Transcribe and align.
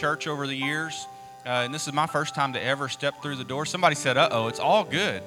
church 0.00 0.28
over 0.28 0.46
the 0.46 0.54
years, 0.54 1.08
uh, 1.44 1.64
and 1.64 1.74
this 1.74 1.88
is 1.88 1.92
my 1.92 2.06
first 2.06 2.32
time 2.32 2.52
to 2.52 2.62
ever 2.62 2.88
step 2.88 3.20
through 3.20 3.34
the 3.34 3.42
door. 3.42 3.66
Somebody 3.66 3.96
said, 3.96 4.16
uh 4.16 4.28
oh, 4.30 4.46
it's 4.46 4.60
all 4.60 4.84
good. 4.84 5.24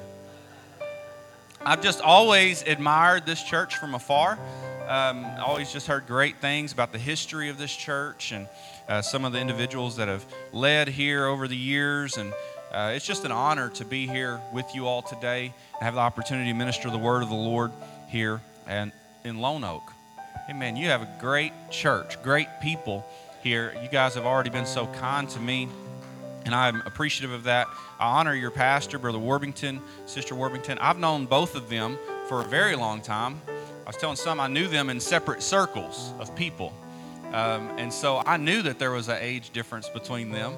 I've 1.66 1.82
just 1.82 2.00
always 2.00 2.64
admired 2.64 3.26
this 3.26 3.44
church 3.44 3.76
from 3.76 3.96
afar. 3.96 4.40
Um, 4.88 5.26
always 5.40 5.74
just 5.74 5.88
heard 5.88 6.08
great 6.08 6.38
things 6.38 6.72
about 6.72 6.94
the 6.94 6.98
history 6.98 7.50
of 7.50 7.58
this 7.58 7.76
church 7.76 8.32
and 8.32 8.48
uh, 8.88 9.02
some 9.02 9.26
of 9.26 9.34
the 9.34 9.42
individuals 9.42 9.98
that 9.98 10.08
have 10.08 10.26
led 10.54 10.88
here 10.88 11.26
over 11.26 11.50
the 11.50 11.58
years. 11.58 12.16
And 12.16 12.32
uh, 12.72 12.94
it's 12.96 13.06
just 13.06 13.26
an 13.26 13.34
honor 13.34 13.68
to 13.72 13.84
be 13.84 14.08
here 14.08 14.40
with 14.54 14.74
you 14.74 14.88
all 14.88 15.02
today 15.02 15.54
and 15.74 15.84
have 15.84 15.96
the 15.96 16.00
opportunity 16.00 16.50
to 16.50 16.58
minister 16.58 16.90
the 16.90 16.98
word 16.98 17.24
of 17.24 17.28
the 17.30 17.36
Lord 17.36 17.74
here 18.08 18.40
and 18.68 18.94
in 19.26 19.40
Lone 19.40 19.66
Oak. 19.66 19.92
Amen. 20.50 20.78
You 20.78 20.88
have 20.88 21.02
a 21.02 21.10
great 21.20 21.52
church, 21.72 22.24
great 22.24 22.48
people 22.62 23.06
here. 23.44 23.76
You 23.82 23.90
guys 23.90 24.16
have 24.16 24.26
already 24.26 24.50
been 24.50 24.66
so 24.66 24.88
kind 24.88 25.30
to 25.30 25.40
me, 25.40 25.68
and 26.46 26.54
I'm 26.54 26.82
appreciative 26.86 27.32
of 27.32 27.44
that. 27.44 27.68
I 28.00 28.20
honor 28.20 28.34
your 28.34 28.52
pastor, 28.52 29.00
Brother 29.00 29.20
Warbington, 29.20 29.82
Sister 30.06 30.36
Warbington. 30.36 30.78
I've 30.80 31.00
known 31.00 31.26
both 31.26 31.56
of 31.56 31.70
them 31.70 31.98
for 32.28 32.42
a 32.42 32.46
very 32.46 32.76
long 32.76 33.02
time. 33.02 33.42
I 33.48 33.88
was 33.88 33.98
telling 33.98 34.16
some 34.16 34.40
I 34.40 34.48
knew 34.48 34.68
them 34.68 34.90
in 34.90 35.00
separate 35.00 35.42
circles 35.42 36.14
of 36.20 36.36
people. 36.36 36.74
Um, 37.34 37.72
and 37.78 37.92
so 37.92 38.22
I 38.26 38.38
knew 38.38 38.62
that 38.64 38.78
there 38.78 38.92
was 38.92 39.08
an 39.08 39.18
age 39.20 39.52
difference 39.52 39.90
between 39.90 40.32
them 40.32 40.54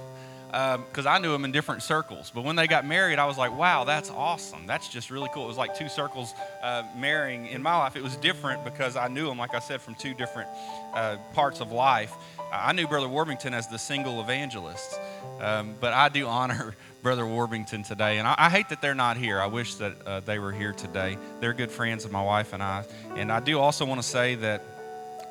because 0.53 1.07
um, 1.07 1.07
I 1.07 1.17
knew 1.17 1.31
them 1.31 1.45
in 1.45 1.51
different 1.51 1.81
circles. 1.81 2.31
But 2.33 2.43
when 2.43 2.55
they 2.55 2.67
got 2.67 2.85
married, 2.85 3.17
I 3.17 3.25
was 3.25 3.39
like, 3.39 3.57
wow, 3.57 3.85
that's 3.85 4.11
awesome. 4.11 4.67
That's 4.67 4.87
just 4.87 5.09
really 5.09 5.27
cool. 5.33 5.45
It 5.45 5.47
was 5.47 5.57
like 5.57 5.75
two 5.75 5.89
circles 5.89 6.31
uh, 6.61 6.83
marrying. 6.95 7.47
In 7.47 7.63
my 7.63 7.75
life, 7.75 7.95
it 7.95 8.03
was 8.03 8.15
different 8.17 8.63
because 8.63 8.95
I 8.95 9.07
knew 9.07 9.25
them, 9.25 9.39
like 9.39 9.55
I 9.55 9.59
said, 9.59 9.81
from 9.81 9.95
two 9.95 10.13
different 10.13 10.47
uh, 10.93 11.17
parts 11.33 11.59
of 11.59 11.71
life. 11.71 12.13
I 12.51 12.71
knew 12.71 12.87
Brother 12.87 13.09
Warbington 13.09 13.55
as 13.55 13.67
the 13.67 13.79
single 13.79 14.21
evangelist, 14.21 14.99
um, 15.39 15.73
but 15.79 15.91
I 15.91 16.09
do 16.09 16.27
honor 16.27 16.75
Brother 17.01 17.25
Warbington 17.25 17.81
today. 17.81 18.19
And 18.19 18.27
I, 18.27 18.35
I 18.37 18.49
hate 18.51 18.69
that 18.69 18.79
they're 18.79 18.93
not 18.93 19.17
here. 19.17 19.41
I 19.41 19.47
wish 19.47 19.73
that 19.75 19.95
uh, 20.05 20.19
they 20.19 20.37
were 20.37 20.51
here 20.51 20.73
today. 20.73 21.17
They're 21.39 21.53
good 21.53 21.71
friends 21.71 22.05
of 22.05 22.11
my 22.11 22.21
wife 22.21 22.53
and 22.53 22.61
I. 22.61 22.85
And 23.15 23.31
I 23.31 23.39
do 23.39 23.59
also 23.59 23.85
want 23.85 24.03
to 24.03 24.07
say 24.07 24.35
that 24.35 24.61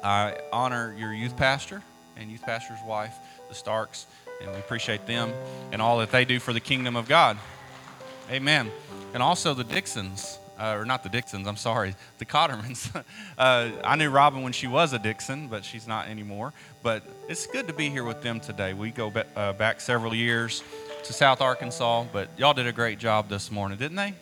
I 0.03 0.37
honor 0.53 0.97
your 0.99 1.13
youth 1.13 1.37
pastor 1.37 1.81
and 2.17 2.29
youth 2.29 2.43
pastor's 2.43 2.81
wife, 2.85 3.15
the 3.49 3.55
Starks 3.55 4.07
and 4.43 4.53
we 4.53 4.59
appreciate 4.59 5.07
them 5.07 5.33
and 5.71 5.81
all 5.81 5.99
that 5.99 6.11
they 6.11 6.25
do 6.25 6.39
for 6.39 6.53
the 6.53 6.61
kingdom 6.61 6.97
of 6.97 7.09
God. 7.09 7.39
Amen. 8.31 8.71
And 9.15 9.23
also 9.23 9.55
the 9.55 9.65
Dixons, 9.65 10.39
uh, 10.59 10.77
or 10.77 10.85
not 10.85 11.03
the 11.03 11.09
Dixons, 11.09 11.47
I'm 11.47 11.57
sorry, 11.57 11.95
the 12.19 12.25
Cottermans. 12.25 12.95
uh, 13.39 13.71
I 13.85 13.97
knew 13.97 14.11
Robin 14.11 14.43
when 14.43 14.53
she 14.53 14.67
was 14.67 14.93
a 14.93 14.99
Dixon, 14.99 15.49
but 15.49 15.65
she's 15.65 15.87
not 15.87 16.09
anymore. 16.09 16.53
But 16.83 17.03
it's 17.29 17.47
good 17.47 17.67
to 17.69 17.75
be 17.75 17.91
here 17.91 18.05
with 18.05 18.23
them 18.23 18.41
today. 18.41 18.73
We 18.73 18.91
go 18.91 19.11
be- 19.11 19.23
uh, 19.37 19.53
back 19.55 19.81
several 19.81 20.15
years 20.15 20.63
to 21.05 21.13
South 21.13 21.41
Arkansas, 21.41 22.07
but 22.13 22.29
y'all 22.37 22.55
did 22.55 22.67
a 22.67 22.73
great 22.73 22.99
job 22.99 23.29
this 23.29 23.51
morning, 23.51 23.79
didn't 23.79 23.97
they? 23.97 24.15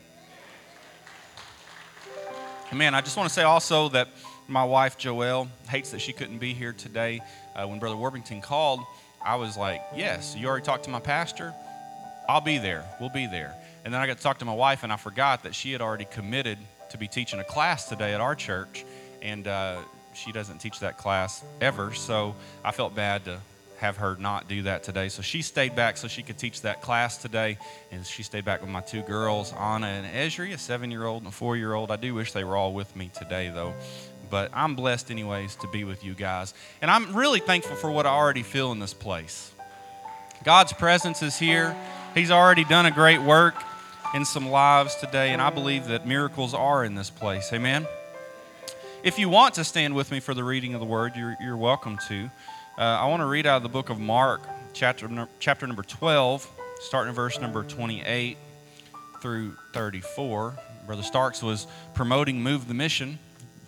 Man, 2.73 2.95
I 2.95 3.01
just 3.01 3.17
want 3.17 3.29
to 3.29 3.35
say 3.35 3.43
also 3.43 3.89
that 3.91 4.09
my 4.47 4.65
wife 4.65 4.97
Joelle 4.97 5.49
hates 5.69 5.91
that 5.91 6.01
she 6.01 6.13
couldn't 6.13 6.39
be 6.39 6.55
here 6.55 6.73
today. 6.73 7.21
Uh, 7.55 7.67
when 7.67 7.81
Brother 7.81 7.97
Warbington 7.97 8.41
called, 8.41 8.81
I 9.23 9.37
was 9.37 9.57
like, 9.57 9.83
Yes, 9.95 10.35
you 10.37 10.47
already 10.47 10.65
talked 10.65 10.85
to 10.85 10.91
my 10.91 11.01
pastor? 11.01 11.55
I'll 12.29 12.41
be 12.41 12.59
there. 12.59 12.85
We'll 13.01 13.11
be 13.11 13.27
there. 13.27 13.55
And 13.85 13.93
then 13.93 14.01
I 14.01 14.07
got 14.07 14.19
to 14.19 14.23
talk 14.23 14.39
to 14.39 14.45
my 14.45 14.55
wife, 14.55 14.83
and 14.83 14.93
I 14.93 14.97
forgot 14.97 15.43
that 15.43 15.55
she 15.55 15.73
had 15.73 15.81
already 15.81 16.05
committed 16.05 16.59
to 16.91 16.99
be 16.99 17.09
teaching 17.09 17.41
a 17.41 17.45
class 17.45 17.89
today 17.89 18.15
at 18.15 18.21
our 18.21 18.35
church. 18.35 18.85
And 19.23 19.49
uh, 19.49 19.79
she 20.15 20.33
doesn't 20.33 20.59
teach 20.59 20.81
that 20.81 20.99
class 20.99 21.43
ever. 21.61 21.93
So 21.95 22.37
I 22.65 22.73
felt 22.73 22.95
bad 22.95 23.25
to 23.25 23.41
have 23.79 23.97
her 23.97 24.15
not 24.17 24.47
do 24.47 24.63
that 24.63 24.83
today. 24.83 25.09
So 25.09 25.23
she 25.23 25.41
stayed 25.41 25.75
back 25.75 25.97
so 25.97 26.07
she 26.07 26.23
could 26.23 26.37
teach 26.37 26.63
that 26.63 26.83
class 26.83 27.17
today. 27.17 27.59
And 27.91 28.07
she 28.07 28.23
stayed 28.23 28.45
back 28.45 28.61
with 28.61 28.71
my 28.71 28.83
two 28.83 29.03
girls, 29.03 29.53
Anna 29.55 29.87
and 29.87 30.07
Esri, 30.07 30.53
a 30.53 30.59
seven 30.59 30.91
year 30.91 31.07
old 31.07 31.23
and 31.23 31.29
a 31.29 31.35
four 31.35 31.57
year 31.57 31.73
old. 31.73 31.91
I 31.91 31.97
do 31.97 32.15
wish 32.15 32.33
they 32.33 32.45
were 32.45 32.57
all 32.57 32.75
with 32.75 32.95
me 32.95 33.11
today, 33.15 33.49
though 33.49 33.75
but 34.31 34.51
I'm 34.55 34.75
blessed, 34.77 35.11
anyways, 35.11 35.57
to 35.57 35.69
be 35.69 35.85
with 35.85 36.05
you 36.05 36.15
guys. 36.15 36.55
And 36.81 36.91
I'm 36.91 37.15
really 37.15 37.41
thankful 37.41 37.77
for 37.77 37.91
what 37.91 38.07
I 38.07 38.11
already 38.11 38.43
feel 38.43 38.73
in 38.73 38.79
this 38.79 38.95
place. 38.95 39.53
God's 40.45 40.73
presence 40.73 41.23
is 41.23 41.39
here, 41.39 41.77
He's 42.15 42.31
already 42.31 42.65
done 42.65 42.87
a 42.87 42.91
great 42.91 43.21
work 43.21 43.55
in 44.15 44.25
some 44.25 44.49
lives 44.49 44.97
today, 44.97 45.33
and 45.33 45.41
I 45.41 45.51
believe 45.51 45.87
that 45.87 46.07
miracles 46.07 46.55
are 46.55 46.85
in 46.85 46.95
this 46.95 47.11
place. 47.11 47.53
Amen. 47.53 47.87
If 49.03 49.19
you 49.19 49.29
want 49.29 49.55
to 49.55 49.65
stand 49.65 49.95
with 49.95 50.11
me 50.11 50.21
for 50.21 50.35
the 50.35 50.43
reading 50.43 50.75
of 50.75 50.81
the 50.81 50.87
word, 50.87 51.13
you're, 51.15 51.37
you're 51.41 51.57
welcome 51.57 51.99
to. 52.09 52.31
Uh, 52.77 52.83
I 52.83 53.07
want 53.07 53.21
to 53.21 53.27
read 53.27 53.47
out 53.47 53.59
of 53.59 53.63
the 53.63 53.69
book 53.69 53.91
of 53.91 54.01
Mark, 54.01 54.43
chapter, 54.73 55.29
chapter 55.39 55.67
number 55.67 55.83
12, 55.83 56.49
starting 56.81 57.11
in 57.11 57.15
verse 57.15 57.41
number 57.41 57.63
28 57.63 58.37
through 59.23 59.57
34. 59.73 60.59
Brother 60.87 61.03
Starks 61.03 61.43
was 61.43 61.67
promoting 61.95 62.43
Move 62.43 62.67
the 62.67 62.75
Mission 62.75 63.19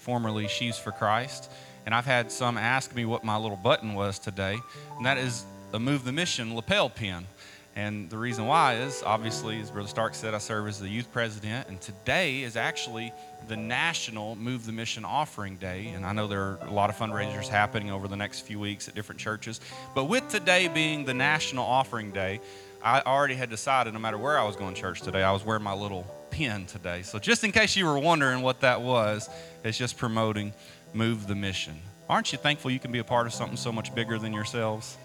formerly 0.02 0.48
Sheaves 0.48 0.78
for 0.78 0.90
Christ. 0.90 1.50
And 1.86 1.94
I've 1.94 2.06
had 2.06 2.30
some 2.30 2.58
ask 2.58 2.94
me 2.94 3.04
what 3.04 3.24
my 3.24 3.36
little 3.36 3.56
button 3.56 3.94
was 3.94 4.18
today, 4.18 4.58
and 4.96 5.06
that 5.06 5.18
is 5.18 5.44
a 5.72 5.78
Move 5.78 6.04
the 6.04 6.12
Mission 6.12 6.54
lapel 6.54 6.90
pin. 6.90 7.26
And 7.74 8.10
the 8.10 8.18
reason 8.18 8.46
why 8.46 8.76
is 8.76 9.02
obviously, 9.02 9.58
as 9.60 9.70
Brother 9.70 9.88
Stark 9.88 10.14
said, 10.14 10.34
I 10.34 10.38
serve 10.38 10.68
as 10.68 10.78
the 10.78 10.88
youth 10.88 11.10
president, 11.10 11.68
and 11.68 11.80
today 11.80 12.42
is 12.42 12.54
actually 12.54 13.12
the 13.48 13.56
National 13.56 14.36
Move 14.36 14.66
the 14.66 14.72
Mission 14.72 15.04
Offering 15.04 15.56
Day. 15.56 15.88
And 15.88 16.04
I 16.04 16.12
know 16.12 16.26
there 16.26 16.42
are 16.42 16.58
a 16.66 16.70
lot 16.70 16.90
of 16.90 16.96
fundraisers 16.96 17.48
happening 17.48 17.90
over 17.90 18.08
the 18.08 18.16
next 18.16 18.40
few 18.40 18.60
weeks 18.60 18.88
at 18.88 18.94
different 18.94 19.20
churches. 19.20 19.60
But 19.94 20.04
with 20.04 20.28
today 20.28 20.68
being 20.68 21.04
the 21.04 21.14
National 21.14 21.64
Offering 21.64 22.10
Day, 22.12 22.40
I 22.84 23.00
already 23.00 23.34
had 23.34 23.48
decided 23.48 23.94
no 23.94 24.00
matter 24.00 24.18
where 24.18 24.38
I 24.38 24.44
was 24.44 24.56
going 24.56 24.74
to 24.74 24.80
church 24.80 25.00
today, 25.00 25.22
I 25.22 25.32
was 25.32 25.44
wearing 25.44 25.62
my 25.62 25.74
little 25.74 26.04
pin 26.30 26.66
today. 26.66 27.02
So 27.02 27.18
just 27.18 27.44
in 27.44 27.52
case 27.52 27.76
you 27.76 27.86
were 27.86 27.98
wondering 27.98 28.42
what 28.42 28.60
that 28.60 28.82
was, 28.82 29.30
it's 29.64 29.78
just 29.78 29.96
promoting 29.96 30.52
Move 30.92 31.26
the 31.26 31.34
Mission. 31.34 31.78
Aren't 32.08 32.32
you 32.32 32.38
thankful 32.38 32.70
you 32.70 32.78
can 32.78 32.92
be 32.92 32.98
a 32.98 33.04
part 33.04 33.26
of 33.26 33.32
something 33.32 33.56
so 33.56 33.72
much 33.72 33.94
bigger 33.94 34.18
than 34.18 34.32
yourselves? 34.32 34.96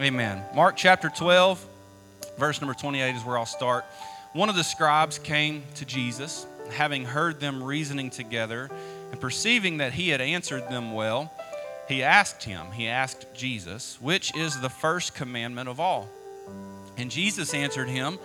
Amen. 0.00 0.42
Mark 0.54 0.76
chapter 0.76 1.08
12, 1.08 1.64
verse 2.38 2.60
number 2.60 2.74
28 2.74 3.14
is 3.14 3.24
where 3.24 3.38
I'll 3.38 3.46
start. 3.46 3.84
One 4.32 4.48
of 4.48 4.56
the 4.56 4.64
scribes 4.64 5.18
came 5.18 5.62
to 5.76 5.84
Jesus, 5.84 6.46
having 6.70 7.04
heard 7.04 7.40
them 7.40 7.62
reasoning 7.62 8.10
together, 8.10 8.70
and 9.10 9.20
perceiving 9.20 9.78
that 9.78 9.92
he 9.92 10.08
had 10.08 10.20
answered 10.20 10.68
them 10.68 10.92
well, 10.92 11.32
he 11.88 12.02
asked 12.02 12.44
him, 12.44 12.72
he 12.72 12.88
asked 12.88 13.26
Jesus, 13.34 14.00
which 14.00 14.34
is 14.36 14.60
the 14.60 14.70
first 14.70 15.14
commandment 15.14 15.68
of 15.68 15.78
all? 15.78 16.08
And 16.96 17.10
Jesus 17.10 17.54
answered 17.54 17.88
him, 17.88 18.18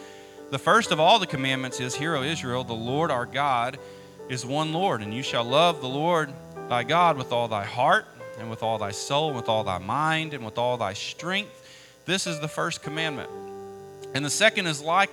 The 0.51 0.59
first 0.59 0.91
of 0.91 0.99
all 0.99 1.19
the 1.19 1.27
commandments 1.27 1.79
is, 1.79 1.95
Hear, 1.95 2.15
O 2.15 2.23
Israel, 2.23 2.63
the 2.63 2.73
Lord 2.73 3.11
our 3.11 3.25
God 3.25 3.77
is 4.29 4.45
one 4.45 4.73
Lord, 4.73 5.01
and 5.01 5.13
you 5.13 5.23
shall 5.23 5.43
love 5.43 5.81
the 5.81 5.87
Lord 5.87 6.31
thy 6.69 6.83
God 6.83 7.17
with 7.17 7.31
all 7.31 7.47
thy 7.47 7.63
heart, 7.63 8.05
and 8.39 8.49
with 8.49 8.61
all 8.61 8.77
thy 8.77 8.91
soul, 8.91 9.27
and 9.27 9.35
with 9.35 9.49
all 9.49 9.63
thy 9.63 9.77
mind, 9.77 10.33
and 10.33 10.43
with 10.43 10.57
all 10.57 10.77
thy 10.77 10.93
strength. 10.93 11.63
This 12.05 12.27
is 12.27 12.39
the 12.39 12.47
first 12.47 12.81
commandment. 12.81 13.29
And 14.13 14.23
the 14.23 14.29
second 14.29 14.67
is 14.67 14.81
like, 14.81 15.09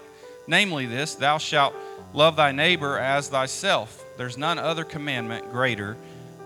namely, 0.46 0.86
this 0.86 1.14
Thou 1.14 1.38
shalt 1.38 1.74
love 2.12 2.36
thy 2.36 2.52
neighbor 2.52 2.98
as 2.98 3.28
thyself. 3.28 4.04
There's 4.16 4.36
none 4.36 4.58
other 4.58 4.84
commandment 4.84 5.50
greater 5.50 5.96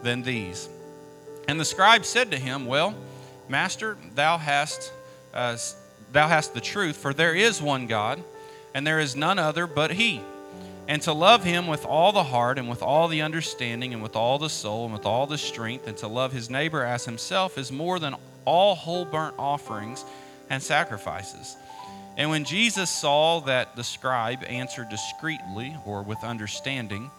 than 0.03 0.23
these. 0.23 0.69
And 1.47 1.59
the 1.59 1.65
scribe 1.65 2.05
said 2.05 2.31
to 2.31 2.39
him, 2.39 2.67
Well, 2.67 2.95
Master, 3.49 3.97
thou 4.15 4.39
hast, 4.39 4.93
uh, 5.33 5.57
thou 6.13 6.29
hast 6.29 6.55
the 6.55 6.61
truth, 6.61 6.97
for 6.97 7.15
there 7.15 7.35
is 7.35 7.63
one 7.63 7.87
God, 7.87 8.23
and 8.75 8.87
there 8.87 9.01
is 9.01 9.17
none 9.17 9.39
other 9.39 9.67
but 9.67 9.93
He 9.93 10.21
and 10.89 11.03
to 11.03 11.13
love 11.13 11.45
him 11.45 11.67
with 11.67 11.85
all 11.85 12.13
the 12.13 12.25
heart 12.25 12.59
and 12.59 12.69
with 12.69 12.83
all 12.83 13.09
the 13.09 13.21
understanding 13.21 13.93
and 13.93 14.03
with 14.03 14.17
all 14.17 14.39
the 14.39 14.49
soul 14.49 14.87
and 14.87 14.95
with 14.95 15.05
all 15.05 15.27
the 15.27 15.37
strength 15.37 15.87
and 15.87 15.99
to 15.99 16.09
love 16.09 16.33
his 16.33 16.49
neighbor 16.49 16.83
as 16.83 17.05
himself 17.05 17.59
is 17.59 17.71
more 17.71 17.99
than 17.99 18.17
all 18.47 18.75
whole 18.75 19.05
burnt 19.05 19.35
offerings 19.39 20.03
and 20.49 20.63
sacrifices. 20.63 21.57
And 22.17 22.31
when 22.31 22.45
Jesus 22.45 22.91
saw 22.91 23.41
that 23.41 23.77
the 23.77 23.85
scribe 23.85 24.43
answered 24.45 24.89
discreetly 24.89 25.77
or 25.85 26.03
with 26.03 26.25
understanding, 26.25 27.11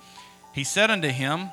he 0.52 0.64
said 0.64 0.90
unto 0.90 1.08
him, 1.08 1.50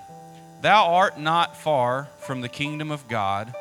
Thou 0.62 0.95
art 0.95 1.21
not 1.21 1.55
far 1.55 2.09
from 2.21 2.41
the 2.41 2.49
kingdom 2.49 2.91
of 2.91 3.07
God. 3.09 3.55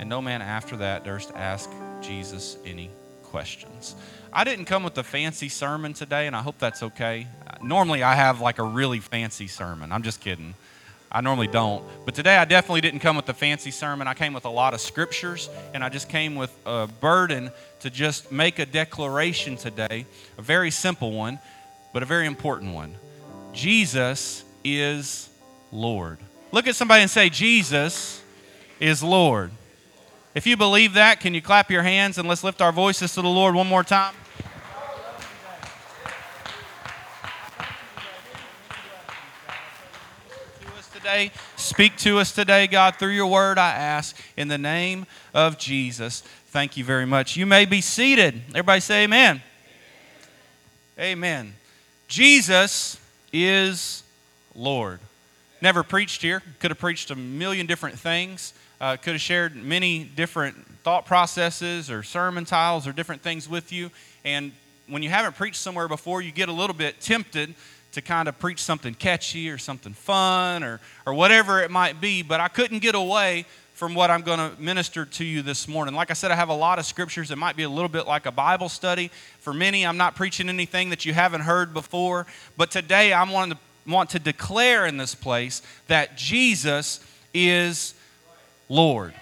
And 0.00 0.08
no 0.08 0.20
man 0.20 0.42
after 0.42 0.76
that 0.78 1.04
durst 1.04 1.30
ask 1.36 1.70
Jesus 2.00 2.58
any 2.66 2.90
questions. 3.22 3.94
I 4.32 4.42
didn't 4.42 4.64
come 4.64 4.82
with 4.82 4.98
a 4.98 5.04
fancy 5.04 5.48
sermon 5.48 5.92
today, 5.92 6.26
and 6.26 6.34
I 6.34 6.42
hope 6.42 6.58
that's 6.58 6.82
okay. 6.82 7.28
Normally, 7.62 8.02
I 8.02 8.14
have 8.14 8.40
like 8.40 8.58
a 8.58 8.64
really 8.64 9.00
fancy 9.00 9.46
sermon. 9.46 9.92
I'm 9.92 10.02
just 10.02 10.20
kidding. 10.20 10.54
I 11.10 11.20
normally 11.20 11.46
don't. 11.46 11.84
But 12.04 12.14
today, 12.14 12.36
I 12.36 12.44
definitely 12.46 12.80
didn't 12.80 13.00
come 13.00 13.16
with 13.16 13.28
a 13.28 13.34
fancy 13.34 13.70
sermon. 13.70 14.08
I 14.08 14.14
came 14.14 14.32
with 14.32 14.46
a 14.46 14.50
lot 14.50 14.72
of 14.72 14.80
scriptures, 14.80 15.50
and 15.74 15.84
I 15.84 15.90
just 15.90 16.08
came 16.08 16.34
with 16.34 16.50
a 16.64 16.86
burden 16.86 17.52
to 17.80 17.90
just 17.90 18.32
make 18.32 18.58
a 18.58 18.66
declaration 18.66 19.56
today, 19.56 20.06
a 20.38 20.42
very 20.42 20.70
simple 20.70 21.12
one, 21.12 21.38
but 21.92 22.02
a 22.02 22.06
very 22.06 22.26
important 22.26 22.74
one. 22.74 22.94
Jesus 23.52 24.42
is 24.64 25.28
Lord. 25.70 26.18
Look 26.50 26.66
at 26.66 26.76
somebody 26.76 27.02
and 27.02 27.10
say, 27.10 27.28
Jesus 27.28 28.22
is 28.80 29.02
Lord. 29.02 29.50
If 30.34 30.46
you 30.46 30.56
believe 30.56 30.94
that, 30.94 31.20
can 31.20 31.34
you 31.34 31.42
clap 31.42 31.70
your 31.70 31.82
hands 31.82 32.16
and 32.16 32.26
let's 32.26 32.42
lift 32.42 32.62
our 32.62 32.72
voices 32.72 33.14
to 33.14 33.22
the 33.22 33.28
Lord 33.28 33.54
one 33.54 33.66
more 33.66 33.84
time? 33.84 34.14
Today, 41.02 41.32
speak 41.56 41.96
to 41.96 42.20
us 42.20 42.30
today, 42.30 42.68
God, 42.68 42.94
through 42.94 43.10
your 43.10 43.26
word, 43.26 43.58
I 43.58 43.72
ask, 43.72 44.16
in 44.36 44.46
the 44.46 44.56
name 44.56 45.04
of 45.34 45.58
Jesus. 45.58 46.20
Thank 46.50 46.76
you 46.76 46.84
very 46.84 47.06
much. 47.06 47.36
You 47.36 47.44
may 47.44 47.64
be 47.64 47.80
seated. 47.80 48.40
Everybody 48.50 48.78
say 48.78 49.02
amen. 49.02 49.42
Amen. 50.96 51.54
Jesus 52.06 53.00
is 53.32 54.04
Lord. 54.54 55.00
Never 55.60 55.82
preached 55.82 56.22
here. 56.22 56.40
Could 56.60 56.70
have 56.70 56.78
preached 56.78 57.10
a 57.10 57.16
million 57.16 57.66
different 57.66 57.98
things. 57.98 58.54
Uh, 58.80 58.96
could 58.96 59.14
have 59.14 59.20
shared 59.20 59.56
many 59.56 60.04
different 60.04 60.54
thought 60.84 61.04
processes 61.04 61.90
or 61.90 62.04
sermon 62.04 62.44
titles 62.44 62.86
or 62.86 62.92
different 62.92 63.22
things 63.22 63.48
with 63.48 63.72
you. 63.72 63.90
And 64.24 64.52
when 64.86 65.02
you 65.02 65.10
haven't 65.10 65.34
preached 65.34 65.56
somewhere 65.56 65.88
before, 65.88 66.22
you 66.22 66.30
get 66.30 66.48
a 66.48 66.52
little 66.52 66.76
bit 66.76 67.00
tempted 67.00 67.56
to 67.92 68.02
kind 68.02 68.28
of 68.28 68.38
preach 68.38 68.58
something 68.58 68.94
catchy 68.94 69.50
or 69.50 69.58
something 69.58 69.92
fun 69.92 70.64
or, 70.64 70.80
or 71.06 71.14
whatever 71.14 71.62
it 71.62 71.70
might 71.70 72.00
be. 72.00 72.22
But 72.22 72.40
I 72.40 72.48
couldn't 72.48 72.80
get 72.80 72.94
away 72.94 73.46
from 73.74 73.94
what 73.94 74.10
I'm 74.10 74.22
going 74.22 74.38
to 74.38 74.60
minister 74.60 75.04
to 75.04 75.24
you 75.24 75.42
this 75.42 75.66
morning. 75.66 75.94
Like 75.94 76.10
I 76.10 76.14
said, 76.14 76.30
I 76.30 76.36
have 76.36 76.48
a 76.48 76.54
lot 76.54 76.78
of 76.78 76.86
scriptures. 76.86 77.30
It 77.30 77.38
might 77.38 77.56
be 77.56 77.64
a 77.64 77.68
little 77.68 77.88
bit 77.88 78.06
like 78.06 78.26
a 78.26 78.32
Bible 78.32 78.68
study. 78.68 79.10
For 79.40 79.52
many, 79.52 79.84
I'm 79.84 79.96
not 79.96 80.14
preaching 80.14 80.48
anything 80.48 80.90
that 80.90 81.04
you 81.04 81.12
haven't 81.12 81.42
heard 81.42 81.74
before. 81.74 82.26
But 82.56 82.70
today, 82.70 83.12
I 83.12 83.30
want 83.30 83.52
to, 83.52 83.58
want 83.86 84.10
to 84.10 84.18
declare 84.18 84.86
in 84.86 84.96
this 84.98 85.14
place 85.14 85.62
that 85.88 86.16
Jesus 86.16 87.00
is 87.34 87.94
Lord. 88.68 89.14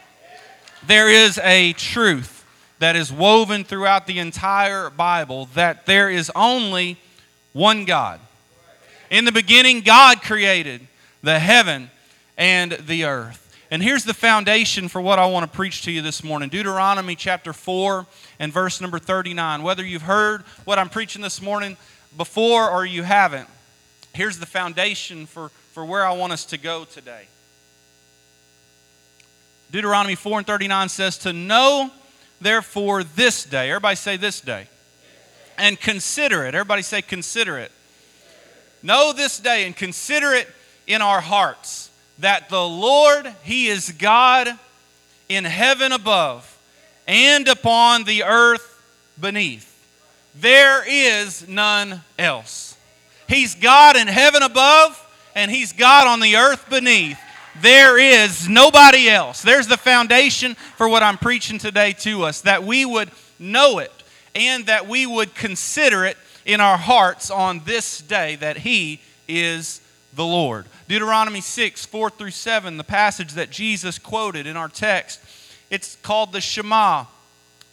There 0.86 1.08
is 1.08 1.38
a 1.38 1.72
truth 1.74 2.44
that 2.78 2.96
is 2.96 3.12
woven 3.12 3.64
throughout 3.64 4.06
the 4.06 4.18
entire 4.18 4.90
Bible 4.90 5.48
that 5.54 5.86
there 5.86 6.10
is 6.10 6.30
only 6.34 6.98
one 7.52 7.84
God. 7.84 8.20
In 9.10 9.24
the 9.24 9.32
beginning, 9.32 9.80
God 9.80 10.22
created 10.22 10.86
the 11.22 11.40
heaven 11.40 11.90
and 12.38 12.72
the 12.72 13.04
earth. 13.04 13.48
And 13.72 13.82
here's 13.82 14.04
the 14.04 14.14
foundation 14.14 14.86
for 14.88 15.00
what 15.00 15.18
I 15.18 15.26
want 15.26 15.50
to 15.50 15.56
preach 15.56 15.82
to 15.82 15.90
you 15.90 16.00
this 16.00 16.22
morning 16.22 16.48
Deuteronomy 16.48 17.16
chapter 17.16 17.52
4 17.52 18.06
and 18.38 18.52
verse 18.52 18.80
number 18.80 19.00
39. 19.00 19.64
Whether 19.64 19.84
you've 19.84 20.02
heard 20.02 20.42
what 20.64 20.78
I'm 20.78 20.88
preaching 20.88 21.22
this 21.22 21.42
morning 21.42 21.76
before 22.16 22.70
or 22.70 22.86
you 22.86 23.02
haven't, 23.02 23.48
here's 24.14 24.38
the 24.38 24.46
foundation 24.46 25.26
for, 25.26 25.48
for 25.72 25.84
where 25.84 26.06
I 26.06 26.12
want 26.12 26.32
us 26.32 26.44
to 26.46 26.58
go 26.58 26.84
today. 26.84 27.26
Deuteronomy 29.72 30.14
4 30.14 30.38
and 30.38 30.46
39 30.46 30.88
says, 30.88 31.18
To 31.18 31.32
know 31.32 31.90
therefore 32.40 33.02
this 33.02 33.44
day, 33.44 33.70
everybody 33.70 33.96
say 33.96 34.16
this 34.16 34.40
day, 34.40 34.68
and 35.58 35.80
consider 35.80 36.44
it. 36.44 36.54
Everybody 36.54 36.82
say 36.82 37.02
consider 37.02 37.58
it. 37.58 37.72
Know 38.82 39.12
this 39.12 39.38
day 39.38 39.66
and 39.66 39.76
consider 39.76 40.32
it 40.32 40.48
in 40.86 41.02
our 41.02 41.20
hearts 41.20 41.90
that 42.18 42.48
the 42.48 42.66
Lord, 42.66 43.32
He 43.42 43.68
is 43.68 43.92
God 43.92 44.48
in 45.28 45.44
heaven 45.44 45.92
above 45.92 46.58
and 47.06 47.48
upon 47.48 48.04
the 48.04 48.24
earth 48.24 48.82
beneath. 49.20 49.66
There 50.34 50.84
is 50.86 51.46
none 51.48 52.02
else. 52.18 52.76
He's 53.28 53.54
God 53.54 53.96
in 53.96 54.08
heaven 54.08 54.42
above 54.42 55.06
and 55.34 55.50
He's 55.50 55.72
God 55.72 56.06
on 56.06 56.20
the 56.20 56.36
earth 56.36 56.68
beneath. 56.70 57.18
There 57.60 57.98
is 57.98 58.48
nobody 58.48 59.08
else. 59.08 59.42
There's 59.42 59.66
the 59.66 59.76
foundation 59.76 60.54
for 60.54 60.88
what 60.88 61.02
I'm 61.02 61.18
preaching 61.18 61.58
today 61.58 61.92
to 62.00 62.24
us 62.24 62.42
that 62.42 62.64
we 62.64 62.84
would 62.84 63.10
know 63.38 63.78
it 63.78 63.92
and 64.34 64.66
that 64.66 64.86
we 64.86 65.06
would 65.06 65.34
consider 65.34 66.04
it 66.04 66.16
in 66.52 66.60
our 66.60 66.76
hearts 66.76 67.30
on 67.30 67.60
this 67.64 68.00
day 68.00 68.34
that 68.36 68.58
He 68.58 69.00
is 69.28 69.80
the 70.14 70.24
Lord. 70.24 70.66
Deuteronomy 70.88 71.40
6, 71.40 71.86
4 71.86 72.10
through 72.10 72.32
7, 72.32 72.76
the 72.76 72.82
passage 72.82 73.34
that 73.34 73.50
Jesus 73.50 74.00
quoted 74.00 74.48
in 74.48 74.56
our 74.56 74.68
text, 74.68 75.20
it's 75.70 75.94
called 76.02 76.32
the 76.32 76.40
Shema. 76.40 77.04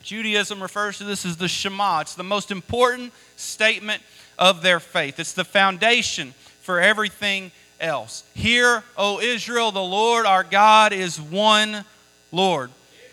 Judaism 0.04 0.62
refers 0.62 1.00
to 1.00 1.06
this 1.06 1.26
as 1.26 1.38
the 1.38 1.48
Shema. 1.48 2.02
It's 2.02 2.14
the 2.14 2.24
most 2.24 2.52
important 2.52 3.14
statement 3.36 4.04
of 4.38 4.62
their 4.62 4.80
faith, 4.80 5.20
it's 5.20 5.34
the 5.34 5.44
foundation 5.44 6.36
for 6.62 6.80
everything 6.80 7.52
else. 7.80 8.24
Hear, 8.36 8.84
O 8.96 9.20
Israel, 9.20 9.72
the 9.72 9.82
Lord 9.82 10.28
our 10.28 10.44
God 10.44 10.94
is 10.94 11.20
one 11.20 11.84
Lord. 12.32 12.70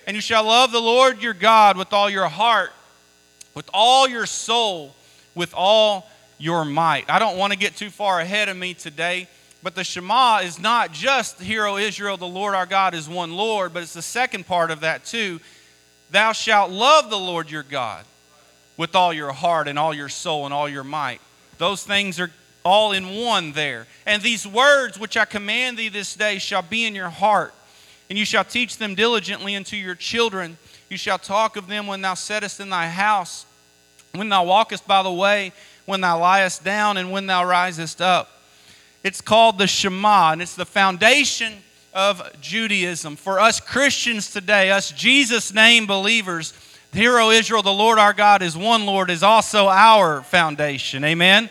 And 0.07 0.15
you 0.15 0.21
shall 0.21 0.45
love 0.45 0.73
the 0.73 0.81
Lord 0.81 1.23
your 1.23 1.33
God 1.33 1.79
with 1.79 1.95
all 1.95 2.11
your 2.11 2.29
heart, 2.29 2.73
with 3.55 3.71
all 3.73 4.07
your 4.07 4.27
soul, 4.27 4.95
with 5.35 5.53
all 5.55 6.09
your 6.39 6.65
might. 6.65 7.09
I 7.09 7.19
don't 7.19 7.37
want 7.37 7.53
to 7.53 7.59
get 7.59 7.77
too 7.77 7.91
far 7.91 8.21
ahead 8.21 8.49
of 8.49 8.57
me 8.57 8.75
today, 8.75 9.29
but 9.63 9.75
the 9.75 9.85
Shema 9.85 10.39
is 10.39 10.59
not 10.59 10.93
just, 10.93 11.41
Hear, 11.41 11.67
O 11.67 11.77
Israel, 11.77 12.17
the 12.17 12.27
Lord 12.27 12.55
our 12.55 12.67
God 12.67 12.95
is 12.95 13.09
one 13.09 13.33
Lord, 13.33 13.73
but 13.73 13.83
it's 13.83 13.95
the 13.95 14.03
second 14.03 14.47
part 14.47 14.71
of 14.71 14.81
that 14.81 15.05
too. 15.05 15.41
Thou 16.11 16.33
shalt 16.33 16.71
love 16.71 17.11
the 17.11 17.19
Lord 17.19 17.51
your 17.51 17.63
God 17.63 18.05
with 18.77 18.95
all 18.95 19.13
your 19.13 19.33
heart 19.33 19.69
and 19.69 19.79
all 19.79 19.95
your 19.95 20.09
soul 20.09 20.45
and 20.45 20.55
all 20.55 20.69
your 20.69 20.85
might. 20.85 21.21
Those 21.59 21.85
things 21.85 22.21
are 22.21 22.31
all 22.65 22.93
in 22.93 23.17
one 23.25 23.53
there. 23.53 23.87
And 24.07 24.23
these 24.23 24.47
words 24.47 24.99
which 24.99 25.17
I 25.17 25.25
command 25.25 25.77
thee 25.77 25.89
this 25.89 26.15
day 26.15 26.39
shall 26.39 26.63
be 26.63 26.85
in 26.85 26.95
your 26.95 27.11
heart, 27.11 27.55
and 28.09 28.19
you 28.19 28.25
shall 28.25 28.45
teach 28.45 28.79
them 28.79 28.95
diligently 28.95 29.55
unto 29.55 29.77
your 29.77 29.95
children. 29.95 30.57
You 30.91 30.97
shall 30.97 31.19
talk 31.19 31.57
of 31.57 31.69
them 31.69 31.87
when 31.87 32.01
thou 32.01 32.15
sittest 32.15 32.61
in 32.61 32.71
thy 32.71 32.89
house, 32.89 33.47
when 34.15 34.29
thou 34.29 34.45
walkest 34.45 34.87
by 34.87 35.03
the 35.03 35.13
way 35.13 35.53
when 35.87 36.01
thou 36.01 36.19
liest 36.19 36.65
down 36.65 36.97
and 36.97 37.11
when 37.11 37.27
thou 37.27 37.45
risest 37.45 38.01
up. 38.01 38.31
It's 39.03 39.21
called 39.21 39.59
the 39.59 39.67
Shema, 39.67 40.33
and 40.33 40.41
it's 40.41 40.55
the 40.55 40.65
foundation 40.65 41.53
of 41.93 42.23
Judaism. 42.41 43.17
For 43.17 43.39
us 43.39 43.61
Christians 43.61 44.31
today, 44.31 44.71
us 44.71 44.91
Jesus 44.91 45.53
name 45.53 45.87
believers, 45.87 46.55
Hear, 46.93 47.19
O 47.19 47.31
Israel, 47.31 47.63
the 47.63 47.73
Lord 47.73 47.99
our 47.99 48.13
God 48.13 48.41
is 48.41 48.57
one 48.57 48.87
Lord, 48.87 49.11
is 49.11 49.23
also 49.23 49.67
our 49.67 50.23
foundation. 50.23 51.05
Amen. 51.05 51.51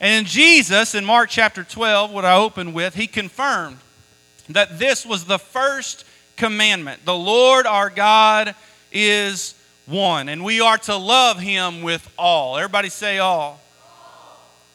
And 0.00 0.20
in 0.20 0.24
Jesus, 0.24 0.94
in 0.94 1.04
Mark 1.04 1.30
chapter 1.30 1.62
12, 1.62 2.10
what 2.10 2.24
I 2.24 2.34
opened 2.34 2.74
with, 2.74 2.94
he 2.94 3.06
confirmed 3.06 3.78
that 4.48 4.78
this 4.78 5.06
was 5.06 5.24
the 5.24 5.38
first 5.38 6.04
commandment. 6.36 7.04
The 7.04 7.14
Lord 7.14 7.66
our 7.66 7.90
God 7.90 8.54
is 8.92 9.54
one. 9.86 10.28
And 10.28 10.44
we 10.44 10.60
are 10.60 10.78
to 10.78 10.96
love 10.96 11.38
him 11.38 11.82
with 11.82 12.08
all. 12.18 12.56
Everybody 12.56 12.88
say 12.88 13.18
all. 13.18 13.60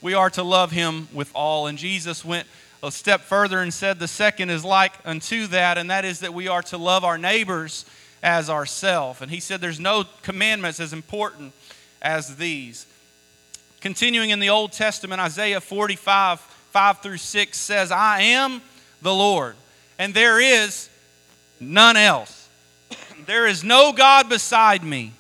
We 0.02 0.14
are 0.14 0.30
to 0.32 0.44
love 0.44 0.72
him 0.72 1.08
with 1.14 1.30
all. 1.36 1.68
And 1.68 1.78
Jesus 1.78 2.26
went 2.26 2.48
a 2.84 2.92
step 2.92 3.22
further 3.22 3.60
and 3.62 3.74
said 3.74 4.00
the 4.00 4.08
second 4.08 4.50
is 4.50 4.66
like 4.66 4.94
unto 5.06 5.48
that, 5.48 5.78
and 5.78 5.92
that 5.92 6.04
is 6.04 6.22
that 6.22 6.34
we 6.34 6.48
are 6.48 6.64
to 6.64 6.78
love 6.78 7.04
our 7.04 7.18
neighbors 7.18 7.86
as 8.24 8.50
ourselves. 8.50 9.22
And 9.22 9.30
he 9.30 9.40
said 9.40 9.62
there's 9.62 9.80
no 9.80 10.06
commandments 10.24 10.80
as 10.80 10.94
important 10.94 11.54
as 12.02 12.38
these. 12.38 12.88
Continuing 13.80 14.32
in 14.32 14.40
the 14.40 14.50
Old 14.50 14.72
Testament, 14.72 15.22
Isaiah 15.22 15.62
45, 15.62 16.40
5 16.40 17.02
through 17.02 17.18
6 17.18 17.58
says, 17.58 17.92
I 17.92 18.22
am 18.22 18.62
the 19.02 19.14
Lord, 19.14 19.56
and 20.00 20.14
there 20.14 20.40
is 20.40 20.90
none 21.60 21.98
else. 21.98 22.41
There 23.26 23.48
is 23.48 23.64
no 23.64 23.94
God 23.94 24.30
beside 24.30 24.84
me. 24.84 25.14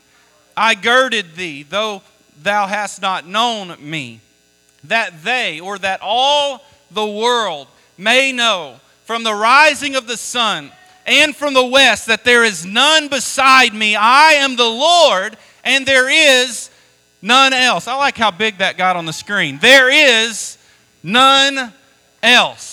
I 0.55 0.75
girded 0.75 1.35
thee, 1.35 1.63
though 1.63 2.01
thou 2.41 2.67
hast 2.67 3.01
not 3.01 3.27
known 3.27 3.75
me, 3.79 4.19
that 4.85 5.23
they, 5.23 5.59
or 5.59 5.77
that 5.77 5.99
all 6.01 6.63
the 6.89 7.05
world 7.05 7.67
may 7.97 8.31
know 8.31 8.79
from 9.05 9.23
the 9.23 9.33
rising 9.33 9.95
of 9.95 10.07
the 10.07 10.17
sun 10.17 10.71
and 11.05 11.35
from 11.35 11.53
the 11.53 11.65
west 11.65 12.07
that 12.07 12.23
there 12.23 12.43
is 12.43 12.65
none 12.65 13.07
beside 13.07 13.73
me. 13.73 13.95
I 13.95 14.33
am 14.33 14.55
the 14.55 14.63
Lord, 14.63 15.37
and 15.63 15.85
there 15.85 16.09
is 16.09 16.69
none 17.21 17.53
else. 17.53 17.87
I 17.87 17.95
like 17.95 18.17
how 18.17 18.31
big 18.31 18.57
that 18.59 18.77
got 18.77 18.95
on 18.95 19.05
the 19.05 19.13
screen. 19.13 19.59
There 19.59 19.89
is 19.89 20.57
none 21.03 21.73
else. 22.21 22.70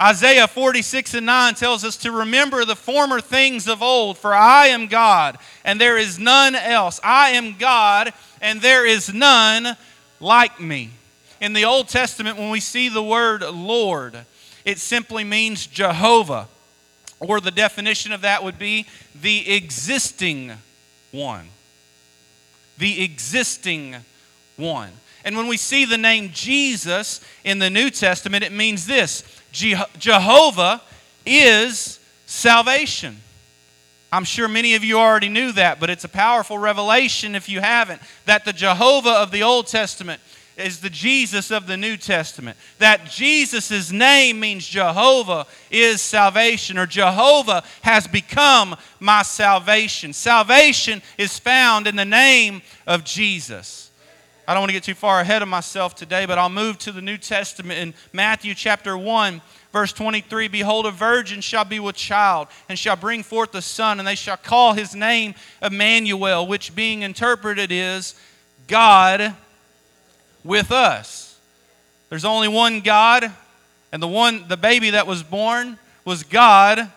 Isaiah 0.00 0.48
46 0.48 1.12
and 1.14 1.26
9 1.26 1.54
tells 1.54 1.84
us 1.84 1.98
to 1.98 2.10
remember 2.10 2.64
the 2.64 2.76
former 2.76 3.20
things 3.20 3.68
of 3.68 3.82
old, 3.82 4.16
for 4.16 4.32
I 4.32 4.68
am 4.68 4.86
God, 4.86 5.36
and 5.62 5.78
there 5.78 5.98
is 5.98 6.18
none 6.18 6.54
else. 6.54 7.00
I 7.04 7.30
am 7.30 7.56
God, 7.58 8.14
and 8.40 8.62
there 8.62 8.86
is 8.86 9.12
none 9.12 9.76
like 10.18 10.58
me. 10.58 10.90
In 11.40 11.52
the 11.52 11.66
Old 11.66 11.88
Testament, 11.88 12.38
when 12.38 12.48
we 12.48 12.60
see 12.60 12.88
the 12.88 13.02
word 13.02 13.42
Lord, 13.42 14.16
it 14.64 14.78
simply 14.78 15.22
means 15.22 15.66
Jehovah, 15.66 16.48
or 17.18 17.40
the 17.40 17.50
definition 17.50 18.12
of 18.12 18.22
that 18.22 18.42
would 18.42 18.58
be 18.58 18.86
the 19.20 19.52
existing 19.52 20.52
one. 21.10 21.48
The 22.78 23.04
existing 23.04 23.96
one. 24.56 24.92
And 25.24 25.36
when 25.36 25.48
we 25.48 25.58
see 25.58 25.84
the 25.84 25.98
name 25.98 26.30
Jesus 26.32 27.20
in 27.44 27.58
the 27.58 27.68
New 27.68 27.90
Testament, 27.90 28.42
it 28.42 28.52
means 28.52 28.86
this 28.86 29.39
Jehovah 29.52 30.80
is 31.26 31.98
salvation. 32.26 33.16
I'm 34.12 34.24
sure 34.24 34.48
many 34.48 34.74
of 34.74 34.82
you 34.82 34.98
already 34.98 35.28
knew 35.28 35.52
that, 35.52 35.78
but 35.78 35.90
it's 35.90 36.04
a 36.04 36.08
powerful 36.08 36.58
revelation 36.58 37.34
if 37.34 37.48
you 37.48 37.60
haven't 37.60 38.00
that 38.26 38.44
the 38.44 38.52
Jehovah 38.52 39.10
of 39.10 39.30
the 39.30 39.42
Old 39.42 39.68
Testament 39.68 40.20
is 40.56 40.80
the 40.80 40.90
Jesus 40.90 41.50
of 41.50 41.66
the 41.66 41.76
New 41.76 41.96
Testament. 41.96 42.56
That 42.78 43.06
Jesus' 43.06 43.90
name 43.90 44.40
means 44.40 44.66
Jehovah 44.66 45.46
is 45.70 46.02
salvation, 46.02 46.76
or 46.76 46.86
Jehovah 46.86 47.62
has 47.82 48.06
become 48.06 48.76
my 48.98 49.22
salvation. 49.22 50.12
Salvation 50.12 51.02
is 51.16 51.38
found 51.38 51.86
in 51.86 51.96
the 51.96 52.04
name 52.04 52.62
of 52.86 53.04
Jesus. 53.04 53.89
I 54.50 54.52
don't 54.52 54.62
want 54.62 54.70
to 54.70 54.72
get 54.72 54.82
too 54.82 54.96
far 54.96 55.20
ahead 55.20 55.42
of 55.42 55.48
myself 55.48 55.94
today, 55.94 56.26
but 56.26 56.36
I'll 56.36 56.48
move 56.48 56.76
to 56.78 56.90
the 56.90 57.00
New 57.00 57.16
Testament 57.16 57.78
in 57.78 57.94
Matthew 58.12 58.52
chapter 58.52 58.98
1 58.98 59.40
Verse 59.72 59.92
23 59.92 60.48
Behold, 60.48 60.86
a 60.86 60.90
virgin 60.90 61.40
shall 61.40 61.64
be 61.64 61.78
with 61.78 61.94
child, 61.94 62.48
and 62.68 62.76
shall 62.76 62.96
bring 62.96 63.22
forth 63.22 63.54
a 63.54 63.62
son, 63.62 64.00
and 64.00 64.08
they 64.08 64.16
shall 64.16 64.36
call 64.36 64.72
his 64.72 64.92
name 64.92 65.36
Emmanuel, 65.62 66.48
which 66.48 66.74
being 66.74 67.02
interpreted 67.02 67.70
is 67.70 68.16
God 68.66 69.36
with 70.42 70.72
us. 70.72 71.38
There's 72.08 72.24
only 72.24 72.48
one 72.48 72.80
God, 72.80 73.30
and 73.92 74.02
the 74.02 74.08
one 74.08 74.48
the 74.48 74.56
baby 74.56 74.90
that 74.90 75.06
was 75.06 75.22
born 75.22 75.78
was 76.04 76.24
God 76.24 76.90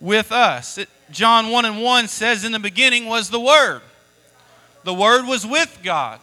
with 0.00 0.32
us. 0.32 0.78
It, 0.78 0.88
John 1.12 1.50
1 1.50 1.64
and 1.64 1.80
1 1.80 2.08
says, 2.08 2.44
In 2.44 2.50
the 2.50 2.58
beginning 2.58 3.06
was 3.06 3.30
the 3.30 3.38
Word. 3.38 3.82
The 4.82 4.94
Word 4.94 5.26
was 5.26 5.46
with 5.46 5.78
God 5.84 6.18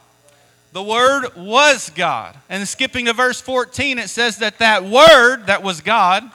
the 0.76 0.84
Word 0.84 1.34
was 1.38 1.90
God. 1.92 2.36
And 2.50 2.68
skipping 2.68 3.06
to 3.06 3.14
verse 3.14 3.40
14, 3.40 3.98
it 3.98 4.10
says 4.10 4.40
that 4.40 4.60
that 4.60 4.84
Word 4.84 5.48
that 5.48 5.64
was 5.64 5.80
God 5.80 6.30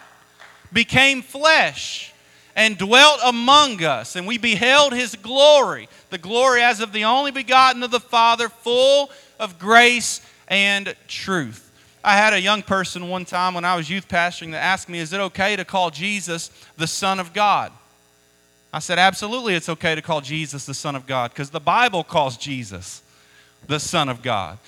became 0.73 1.20
flesh 1.20 2.14
and 2.56 2.78
dwelt 2.78 3.20
among 3.23 3.85
us, 3.85 4.16
and 4.16 4.26
we 4.26 4.38
beheld 4.38 4.94
his 4.94 5.14
glory, 5.14 5.90
the 6.09 6.16
glory 6.16 6.62
as 6.62 6.80
of 6.80 6.94
the 6.94 7.04
only 7.04 7.30
begotten 7.30 7.82
of 7.82 7.90
the 7.90 8.00
Father, 8.00 8.49
full 8.49 9.11
of 9.38 9.59
grace 9.59 10.23
and 10.49 10.94
truth. 11.06 11.70
I 12.02 12.16
had 12.16 12.32
a 12.32 12.40
young 12.40 12.62
person 12.62 13.11
one 13.11 13.26
time 13.26 13.52
when 13.52 13.66
I 13.66 13.76
was 13.76 13.90
youth 13.90 14.09
pastoring 14.09 14.52
that 14.52 14.64
asked 14.64 14.88
me, 14.88 15.00
Is 15.00 15.12
it 15.12 15.20
okay 15.20 15.54
to 15.54 15.66
call 15.66 15.90
Jesus 15.90 16.50
the 16.78 16.87
Son 16.87 17.20
of 17.20 17.35
God? 17.35 17.73
I 18.73 18.78
said, 18.78 18.99
Absolutely, 18.99 19.52
it's 19.54 19.68
okay 19.68 19.94
to 19.94 20.00
call 20.00 20.23
Jesus 20.23 20.64
the 20.64 20.73
Son 20.73 20.97
of 20.97 21.06
God 21.06 21.30
because 21.30 21.50
the 21.50 21.61
Bible 21.61 22.02
calls 22.02 22.38
Jesus 22.38 23.02
the 23.67 23.81
Son 23.81 24.09
of 24.09 24.23
God. 24.23 24.59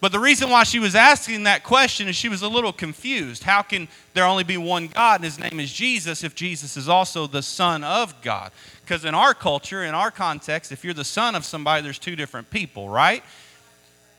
But 0.00 0.12
the 0.12 0.18
reason 0.18 0.48
why 0.48 0.64
she 0.64 0.78
was 0.78 0.94
asking 0.94 1.42
that 1.42 1.62
question 1.62 2.08
is 2.08 2.16
she 2.16 2.30
was 2.30 2.40
a 2.40 2.48
little 2.48 2.72
confused. 2.72 3.42
How 3.42 3.60
can 3.60 3.86
there 4.14 4.24
only 4.24 4.44
be 4.44 4.56
one 4.56 4.86
God 4.86 5.16
and 5.16 5.24
his 5.24 5.38
name 5.38 5.60
is 5.60 5.70
Jesus 5.70 6.24
if 6.24 6.34
Jesus 6.34 6.78
is 6.78 6.88
also 6.88 7.26
the 7.26 7.42
Son 7.42 7.84
of 7.84 8.20
God? 8.22 8.50
Because 8.80 9.04
in 9.04 9.14
our 9.14 9.34
culture, 9.34 9.84
in 9.84 9.94
our 9.94 10.10
context, 10.10 10.72
if 10.72 10.84
you're 10.84 10.94
the 10.94 11.04
son 11.04 11.34
of 11.34 11.44
somebody, 11.44 11.82
there's 11.82 11.98
two 11.98 12.16
different 12.16 12.50
people, 12.50 12.88
right? 12.88 13.22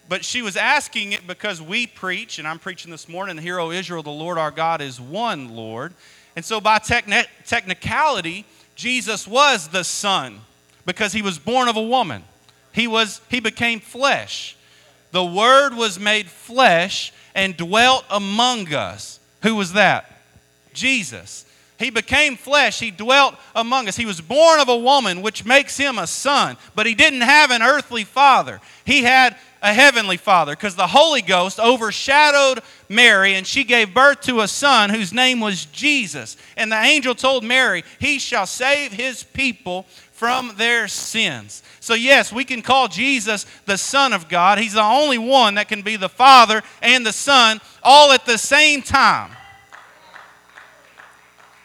But 0.07 0.23
she 0.23 0.41
was 0.41 0.55
asking 0.55 1.13
it 1.13 1.25
because 1.25 1.61
we 1.61 1.87
preach, 1.87 2.39
and 2.39 2.47
I'm 2.47 2.59
preaching 2.59 2.91
this 2.91 3.09
morning, 3.09 3.35
the 3.35 3.41
hero 3.41 3.71
Israel, 3.71 4.03
the 4.03 4.11
Lord 4.11 4.37
our 4.37 4.51
God 4.51 4.81
is 4.81 5.01
one 5.01 5.55
Lord. 5.55 5.93
And 6.35 6.45
so 6.45 6.61
by 6.61 6.79
techni- 6.79 7.27
technicality, 7.45 8.45
Jesus 8.75 9.27
was 9.27 9.67
the 9.67 9.83
Son 9.83 10.39
because 10.85 11.11
he 11.11 11.21
was 11.21 11.37
born 11.37 11.67
of 11.67 11.75
a 11.75 11.81
woman. 11.81 12.23
He 12.73 12.87
was 12.87 13.21
he 13.29 13.39
became 13.39 13.79
flesh. 13.79 14.55
The 15.11 15.25
word 15.25 15.73
was 15.73 15.99
made 15.99 16.27
flesh 16.27 17.11
and 17.35 17.55
dwelt 17.55 18.05
among 18.09 18.73
us. 18.73 19.19
Who 19.43 19.55
was 19.55 19.73
that? 19.73 20.05
Jesus. 20.73 21.45
He 21.77 21.89
became 21.89 22.37
flesh. 22.37 22.79
He 22.79 22.91
dwelt 22.91 23.35
among 23.55 23.87
us. 23.87 23.97
He 23.97 24.05
was 24.05 24.21
born 24.21 24.59
of 24.59 24.69
a 24.69 24.77
woman, 24.77 25.23
which 25.23 25.45
makes 25.45 25.77
him 25.77 25.97
a 25.97 26.05
son, 26.05 26.55
but 26.75 26.85
he 26.85 26.93
didn't 26.93 27.21
have 27.21 27.49
an 27.49 27.63
earthly 27.63 28.03
father. 28.03 28.61
He 28.85 29.01
had 29.01 29.35
a 29.63 29.73
heavenly 29.73 30.17
father 30.17 30.53
because 30.53 30.75
the 30.75 30.87
Holy 30.87 31.21
Ghost 31.21 31.59
overshadowed 31.59 32.61
Mary 32.87 33.35
and 33.35 33.45
she 33.45 33.63
gave 33.63 33.93
birth 33.93 34.21
to 34.21 34.41
a 34.41 34.47
son 34.47 34.89
whose 34.89 35.13
name 35.13 35.39
was 35.39 35.65
Jesus. 35.65 36.37
And 36.55 36.71
the 36.71 36.79
angel 36.79 37.15
told 37.15 37.43
Mary, 37.43 37.83
He 37.99 38.19
shall 38.19 38.45
save 38.45 38.91
his 38.91 39.23
people 39.23 39.85
from 40.21 40.53
their 40.55 40.87
sins. 40.87 41.63
So, 41.79 41.95
yes, 41.95 42.31
we 42.31 42.45
can 42.45 42.61
call 42.61 42.87
Jesus 42.87 43.47
the 43.65 43.75
Son 43.75 44.13
of 44.13 44.29
God. 44.29 44.59
He's 44.59 44.73
the 44.73 44.83
only 44.83 45.17
one 45.17 45.55
that 45.55 45.67
can 45.67 45.81
be 45.81 45.95
the 45.95 46.09
Father 46.09 46.61
and 46.83 47.03
the 47.03 47.11
Son 47.11 47.59
all 47.81 48.11
at 48.11 48.27
the 48.27 48.37
same 48.37 48.83
time. 48.83 49.31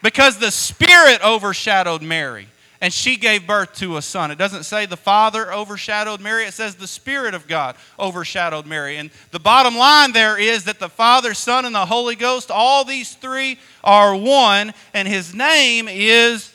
Because 0.01 0.39
the 0.39 0.49
Spirit 0.49 1.23
overshadowed 1.23 2.01
Mary 2.01 2.47
and 2.81 2.91
she 2.91 3.15
gave 3.15 3.45
birth 3.45 3.75
to 3.75 3.97
a 3.97 4.01
son. 4.01 4.31
It 4.31 4.39
doesn't 4.39 4.63
say 4.63 4.87
the 4.87 4.97
Father 4.97 5.53
overshadowed 5.53 6.19
Mary, 6.19 6.45
it 6.45 6.53
says 6.55 6.73
the 6.73 6.87
Spirit 6.87 7.35
of 7.35 7.47
God 7.47 7.75
overshadowed 7.99 8.65
Mary. 8.65 8.97
And 8.97 9.11
the 9.29 9.39
bottom 9.39 9.77
line 9.77 10.13
there 10.13 10.39
is 10.39 10.63
that 10.63 10.79
the 10.79 10.89
Father, 10.89 11.35
Son, 11.35 11.65
and 11.65 11.75
the 11.75 11.85
Holy 11.85 12.15
Ghost, 12.15 12.49
all 12.49 12.83
these 12.83 13.13
three 13.13 13.59
are 13.83 14.15
one, 14.15 14.73
and 14.95 15.07
His 15.07 15.35
name 15.35 15.87
is 15.87 16.51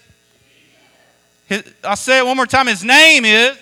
his, 1.52 1.74
I'll 1.84 1.96
say 1.96 2.18
it 2.18 2.26
one 2.26 2.36
more 2.36 2.46
time. 2.46 2.66
His 2.66 2.82
name 2.82 3.24
is. 3.24 3.56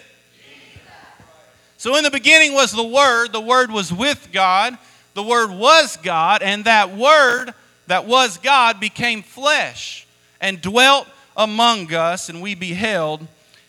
So 1.76 1.96
in 1.96 2.04
the 2.04 2.10
beginning 2.10 2.52
was 2.52 2.72
the 2.72 2.84
Word. 2.84 3.32
The 3.32 3.40
Word 3.40 3.70
was 3.70 3.92
with 3.92 4.28
God. 4.32 4.76
The 5.14 5.22
Word 5.22 5.50
was 5.50 5.96
God. 5.96 6.42
And 6.42 6.64
that 6.66 6.96
Word 6.96 7.52
that 7.86 8.06
was 8.06 8.38
God 8.38 8.78
became 8.78 9.22
flesh 9.22 10.06
and 10.40 10.60
dwelt 10.60 11.08
among 11.36 11.92
us, 11.92 12.28
and 12.28 12.40
we 12.40 12.54
beheld 12.54 13.26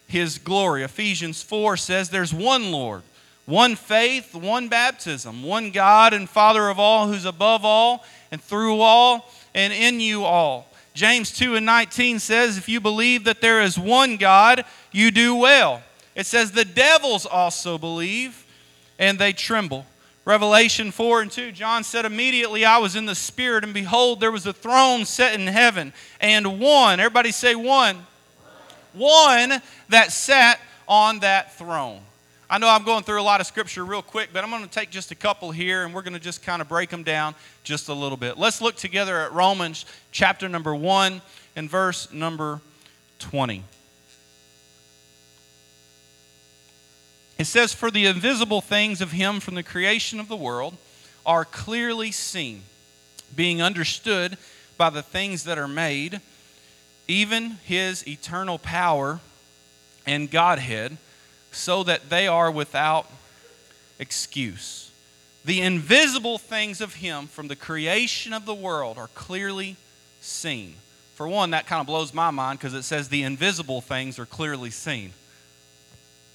his 0.07 0.37
glory. 0.37 0.83
Ephesians 0.83 1.41
4 1.41 1.77
says 1.77 2.09
there's 2.09 2.33
one 2.33 2.71
Lord, 2.71 3.01
one 3.45 3.75
faith, 3.75 4.35
one 4.35 4.67
baptism, 4.67 5.41
one 5.41 5.71
God 5.71 6.13
and 6.13 6.29
Father 6.29 6.69
of 6.69 6.79
all, 6.79 7.07
who's 7.07 7.25
above 7.25 7.65
all 7.65 8.05
and 8.29 8.41
through 8.41 8.81
all 8.81 9.31
and 9.55 9.73
in 9.73 9.99
you 9.99 10.23
all. 10.23 10.67
James 10.93 11.31
2 11.31 11.55
and 11.55 11.65
19 11.65 12.19
says, 12.19 12.57
If 12.57 12.67
you 12.67 12.81
believe 12.81 13.23
that 13.23 13.41
there 13.41 13.61
is 13.61 13.77
one 13.77 14.17
God, 14.17 14.65
you 14.91 15.11
do 15.11 15.35
well. 15.35 15.81
It 16.15 16.25
says, 16.25 16.51
The 16.51 16.65
devils 16.65 17.25
also 17.25 17.77
believe, 17.77 18.45
and 18.99 19.17
they 19.17 19.33
tremble. 19.33 19.85
Revelation 20.25 20.91
4 20.91 21.21
and 21.23 21.31
2, 21.31 21.51
John 21.51 21.83
said, 21.83 22.05
Immediately 22.05 22.65
I 22.65 22.77
was 22.77 22.95
in 22.95 23.05
the 23.05 23.15
Spirit, 23.15 23.63
and 23.63 23.73
behold, 23.73 24.19
there 24.19 24.31
was 24.31 24.45
a 24.45 24.53
throne 24.53 25.05
set 25.05 25.39
in 25.39 25.47
heaven, 25.47 25.93
and 26.19 26.59
one, 26.59 26.99
everybody 26.99 27.31
say 27.31 27.55
one, 27.55 28.05
one 28.93 29.61
that 29.89 30.11
sat 30.11 30.59
on 30.87 31.19
that 31.19 31.57
throne. 31.57 32.01
I 32.51 32.57
know 32.57 32.67
I'm 32.67 32.83
going 32.83 33.03
through 33.03 33.21
a 33.21 33.23
lot 33.23 33.39
of 33.39 33.47
scripture 33.47 33.85
real 33.85 34.01
quick, 34.01 34.31
but 34.33 34.43
I'm 34.43 34.49
going 34.49 34.61
to 34.61 34.69
take 34.69 34.89
just 34.89 35.09
a 35.11 35.15
couple 35.15 35.51
here 35.51 35.85
and 35.85 35.93
we're 35.93 36.01
going 36.01 36.15
to 36.15 36.19
just 36.19 36.43
kind 36.43 36.61
of 36.61 36.67
break 36.67 36.89
them 36.89 37.01
down 37.01 37.33
just 37.63 37.87
a 37.87 37.93
little 37.93 38.17
bit. 38.17 38.37
Let's 38.37 38.59
look 38.59 38.75
together 38.75 39.17
at 39.21 39.31
Romans 39.31 39.85
chapter 40.11 40.49
number 40.49 40.75
1 40.75 41.21
and 41.55 41.69
verse 41.69 42.11
number 42.11 42.59
20. 43.19 43.63
It 47.37 47.45
says, 47.45 47.73
For 47.73 47.89
the 47.89 48.05
invisible 48.05 48.59
things 48.59 48.99
of 48.99 49.13
him 49.13 49.39
from 49.39 49.55
the 49.55 49.63
creation 49.63 50.19
of 50.19 50.27
the 50.27 50.35
world 50.35 50.75
are 51.25 51.45
clearly 51.45 52.11
seen, 52.11 52.63
being 53.33 53.61
understood 53.61 54.37
by 54.77 54.89
the 54.89 55.01
things 55.01 55.45
that 55.45 55.57
are 55.57 55.69
made, 55.69 56.19
even 57.07 57.51
his 57.63 58.05
eternal 58.05 58.57
power 58.57 59.21
and 60.05 60.29
Godhead 60.29 60.97
so 61.51 61.83
that 61.83 62.09
they 62.09 62.27
are 62.27 62.49
without 62.49 63.09
excuse. 63.99 64.91
The 65.43 65.61
invisible 65.61 66.37
things 66.37 66.81
of 66.81 66.95
Him 66.95 67.27
from 67.27 67.47
the 67.47 67.55
creation 67.55 68.33
of 68.33 68.45
the 68.45 68.53
world 68.53 68.97
are 68.97 69.09
clearly 69.09 69.75
seen. 70.21 70.75
For 71.15 71.27
one, 71.27 71.51
that 71.51 71.67
kind 71.67 71.81
of 71.81 71.87
blows 71.87 72.13
my 72.13 72.31
mind 72.31 72.59
because 72.59 72.73
it 72.73 72.83
says 72.83 73.09
the 73.09 73.23
invisible 73.23 73.81
things 73.81 74.17
are 74.17 74.25
clearly 74.25 74.69
seen. 74.69 75.13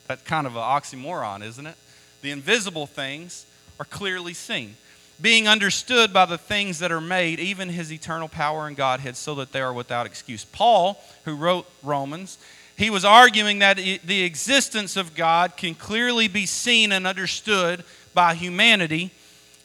That's 0.06 0.22
kind 0.22 0.46
of 0.46 0.54
an 0.54 0.62
oxymoron, 0.62 1.42
isn't 1.42 1.66
it? 1.66 1.76
The 2.22 2.30
invisible 2.30 2.86
things 2.86 3.46
are 3.78 3.84
clearly 3.84 4.34
seen, 4.34 4.76
being 5.20 5.48
understood 5.48 6.12
by 6.12 6.24
the 6.24 6.38
things 6.38 6.78
that 6.78 6.92
are 6.92 7.00
made, 7.00 7.40
even 7.40 7.68
his 7.68 7.92
eternal 7.92 8.28
power 8.28 8.66
and 8.66 8.76
Godhead, 8.76 9.16
so 9.16 9.34
that 9.36 9.52
they 9.52 9.60
are 9.60 9.72
without 9.72 10.06
excuse. 10.06 10.44
Paul, 10.44 11.02
who 11.24 11.34
wrote 11.34 11.66
Romans, 11.82 12.38
he 12.76 12.90
was 12.90 13.04
arguing 13.04 13.60
that 13.60 13.76
the 13.76 14.22
existence 14.22 14.96
of 14.96 15.14
God 15.14 15.56
can 15.56 15.74
clearly 15.74 16.28
be 16.28 16.44
seen 16.44 16.92
and 16.92 17.06
understood 17.06 17.84
by 18.12 18.34
humanity 18.34 19.12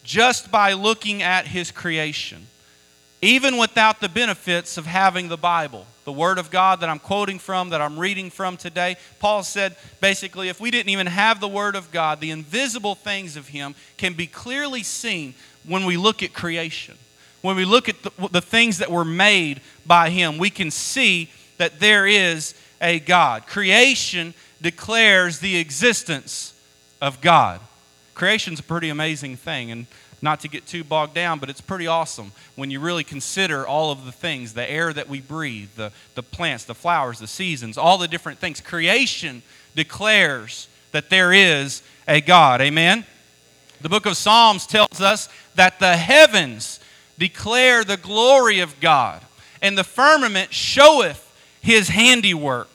just 0.03 0.49
by 0.49 0.73
looking 0.73 1.21
at 1.21 1.47
his 1.47 1.71
creation, 1.71 2.47
even 3.21 3.57
without 3.57 3.99
the 3.99 4.09
benefits 4.09 4.77
of 4.77 4.85
having 4.85 5.27
the 5.27 5.37
Bible, 5.37 5.85
the 6.05 6.11
Word 6.11 6.39
of 6.39 6.49
God 6.49 6.79
that 6.79 6.89
I'm 6.89 6.99
quoting 6.99 7.37
from, 7.37 7.69
that 7.69 7.81
I'm 7.81 7.99
reading 7.99 8.29
from 8.29 8.57
today. 8.57 8.95
Paul 9.19 9.43
said 9.43 9.75
basically, 9.99 10.49
if 10.49 10.59
we 10.59 10.71
didn't 10.71 10.89
even 10.89 11.07
have 11.07 11.39
the 11.39 11.47
Word 11.47 11.75
of 11.75 11.91
God, 11.91 12.21
the 12.21 12.31
invisible 12.31 12.95
things 12.95 13.35
of 13.35 13.49
Him 13.49 13.75
can 13.97 14.13
be 14.13 14.25
clearly 14.25 14.83
seen 14.83 15.35
when 15.65 15.85
we 15.85 15.97
look 15.97 16.23
at 16.23 16.33
creation. 16.33 16.97
When 17.41 17.55
we 17.55 17.65
look 17.65 17.89
at 17.89 18.01
the, 18.03 18.11
the 18.29 18.41
things 18.41 18.77
that 18.77 18.89
were 18.89 19.05
made 19.05 19.61
by 19.85 20.09
Him, 20.09 20.37
we 20.37 20.49
can 20.49 20.71
see 20.71 21.29
that 21.57 21.79
there 21.79 22.07
is 22.07 22.55
a 22.81 22.99
God. 22.99 23.47
Creation 23.47 24.33
declares 24.61 25.39
the 25.39 25.57
existence 25.57 26.53
of 27.01 27.21
God. 27.21 27.61
Creation's 28.13 28.59
a 28.59 28.63
pretty 28.63 28.89
amazing 28.89 29.37
thing, 29.37 29.71
and 29.71 29.85
not 30.21 30.39
to 30.41 30.47
get 30.47 30.67
too 30.67 30.83
bogged 30.83 31.15
down, 31.15 31.39
but 31.39 31.49
it's 31.49 31.61
pretty 31.61 31.87
awesome 31.87 32.31
when 32.55 32.69
you 32.69 32.79
really 32.79 33.03
consider 33.03 33.65
all 33.65 33.91
of 33.91 34.05
the 34.05 34.11
things 34.11 34.53
the 34.53 34.69
air 34.69 34.93
that 34.93 35.09
we 35.09 35.19
breathe, 35.19 35.69
the, 35.75 35.91
the 36.15 36.21
plants, 36.21 36.65
the 36.65 36.75
flowers, 36.75 37.19
the 37.19 37.27
seasons, 37.27 37.77
all 37.77 37.97
the 37.97 38.07
different 38.07 38.39
things. 38.39 38.61
Creation 38.61 39.41
declares 39.75 40.67
that 40.91 41.09
there 41.09 41.33
is 41.33 41.81
a 42.07 42.21
God. 42.21 42.61
Amen? 42.61 43.05
The 43.81 43.89
book 43.89 44.05
of 44.05 44.15
Psalms 44.15 44.67
tells 44.67 45.01
us 45.01 45.27
that 45.55 45.79
the 45.79 45.97
heavens 45.97 46.79
declare 47.17 47.83
the 47.83 47.97
glory 47.97 48.59
of 48.59 48.79
God, 48.79 49.21
and 49.61 49.75
the 49.75 49.83
firmament 49.83 50.53
showeth 50.53 51.27
his 51.61 51.89
handiwork. 51.89 52.67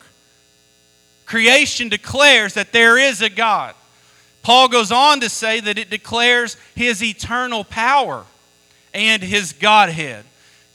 Creation 1.26 1.88
declares 1.88 2.54
that 2.54 2.72
there 2.72 2.96
is 2.96 3.20
a 3.20 3.28
God. 3.28 3.74
Paul 4.42 4.68
goes 4.68 4.92
on 4.92 5.20
to 5.20 5.28
say 5.28 5.58
that 5.58 5.76
it 5.76 5.90
declares 5.90 6.56
his 6.76 7.02
eternal 7.02 7.64
power 7.64 8.24
and 8.94 9.20
his 9.20 9.52
Godhead. 9.52 10.24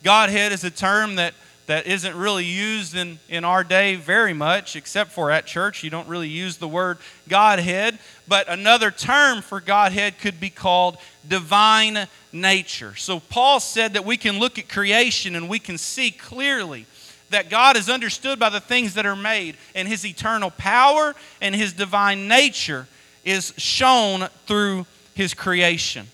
Godhead 0.04 0.52
is 0.52 0.66
a 0.66 0.70
term 0.70 1.16
that, 1.16 1.34
that 1.68 1.88
isn't 1.88 2.14
really 2.16 2.44
used 2.44 2.98
in, 2.98 3.18
in 3.30 3.46
our 3.46 3.64
day 3.64 3.96
very 3.96 4.34
much, 4.34 4.76
except 4.76 5.14
for 5.14 5.32
at 5.32 5.46
church. 5.46 5.86
You 5.86 5.90
don't 5.90 6.10
really 6.10 6.28
use 6.28 6.58
the 6.58 6.68
word 6.68 6.98
Godhead. 7.30 7.98
But 8.28 8.50
another 8.50 8.92
term 8.92 9.42
for 9.42 9.62
Godhead 9.62 10.20
could 10.20 10.40
be 10.40 10.50
called 10.50 10.98
divine 11.26 12.08
nature. 12.34 12.96
So 12.98 13.22
Paul 13.22 13.62
said 13.62 13.94
that 13.94 14.04
we 14.04 14.18
can 14.18 14.38
look 14.38 14.60
at 14.60 14.68
creation 14.68 15.34
and 15.36 15.48
we 15.48 15.60
can 15.60 15.78
see 15.78 16.12
clearly 16.12 16.88
that 17.32 17.50
God 17.50 17.76
is 17.76 17.90
understood 17.90 18.40
by 18.40 18.50
the 18.50 18.60
things 18.60 18.94
that 18.94 19.06
are 19.06 19.16
made, 19.16 19.58
and 19.76 19.88
his 19.88 20.06
eternal 20.06 20.52
power 20.52 21.16
and 21.42 21.56
his 21.56 21.74
divine 21.74 22.28
nature 22.28 22.88
is 23.26 23.54
shown 23.58 24.28
through 24.46 24.86
his 25.16 25.34
creation. 25.34 26.08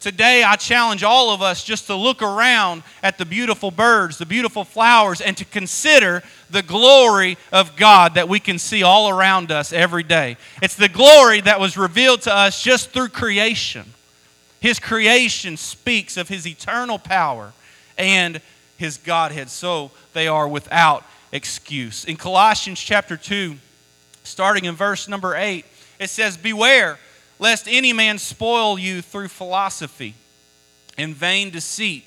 Today, 0.00 0.42
I 0.42 0.56
challenge 0.56 1.02
all 1.02 1.30
of 1.30 1.40
us 1.40 1.64
just 1.64 1.86
to 1.86 1.94
look 1.94 2.20
around 2.20 2.82
at 3.02 3.16
the 3.16 3.24
beautiful 3.24 3.70
birds, 3.70 4.18
the 4.18 4.26
beautiful 4.26 4.62
flowers, 4.62 5.22
and 5.22 5.34
to 5.38 5.46
consider 5.46 6.22
the 6.50 6.62
glory 6.62 7.38
of 7.50 7.74
God 7.74 8.14
that 8.16 8.28
we 8.28 8.38
can 8.38 8.58
see 8.58 8.82
all 8.82 9.08
around 9.08 9.50
us 9.50 9.72
every 9.72 10.02
day. 10.02 10.36
It's 10.60 10.76
the 10.76 10.90
glory 10.90 11.40
that 11.40 11.58
was 11.58 11.78
revealed 11.78 12.20
to 12.22 12.36
us 12.36 12.62
just 12.62 12.90
through 12.90 13.08
creation. 13.08 13.94
His 14.60 14.78
creation 14.78 15.56
speaks 15.56 16.18
of 16.18 16.28
His 16.28 16.46
eternal 16.46 16.98
power 16.98 17.54
and 17.96 18.42
His 18.76 18.96
Godhead, 18.98 19.50
so 19.50 19.90
they 20.12 20.28
are 20.28 20.48
without 20.48 21.04
excuse. 21.32 22.04
In 22.04 22.16
Colossians 22.16 22.80
chapter 22.80 23.16
2, 23.16 23.56
starting 24.22 24.64
in 24.64 24.74
verse 24.74 25.08
number 25.08 25.36
8, 25.36 25.64
it 25.98 26.10
says, 26.10 26.36
Beware 26.36 26.98
lest 27.38 27.66
any 27.68 27.92
man 27.92 28.18
spoil 28.18 28.78
you 28.78 29.02
through 29.02 29.28
philosophy 29.28 30.14
and 30.96 31.14
vain 31.14 31.50
deceit, 31.50 32.04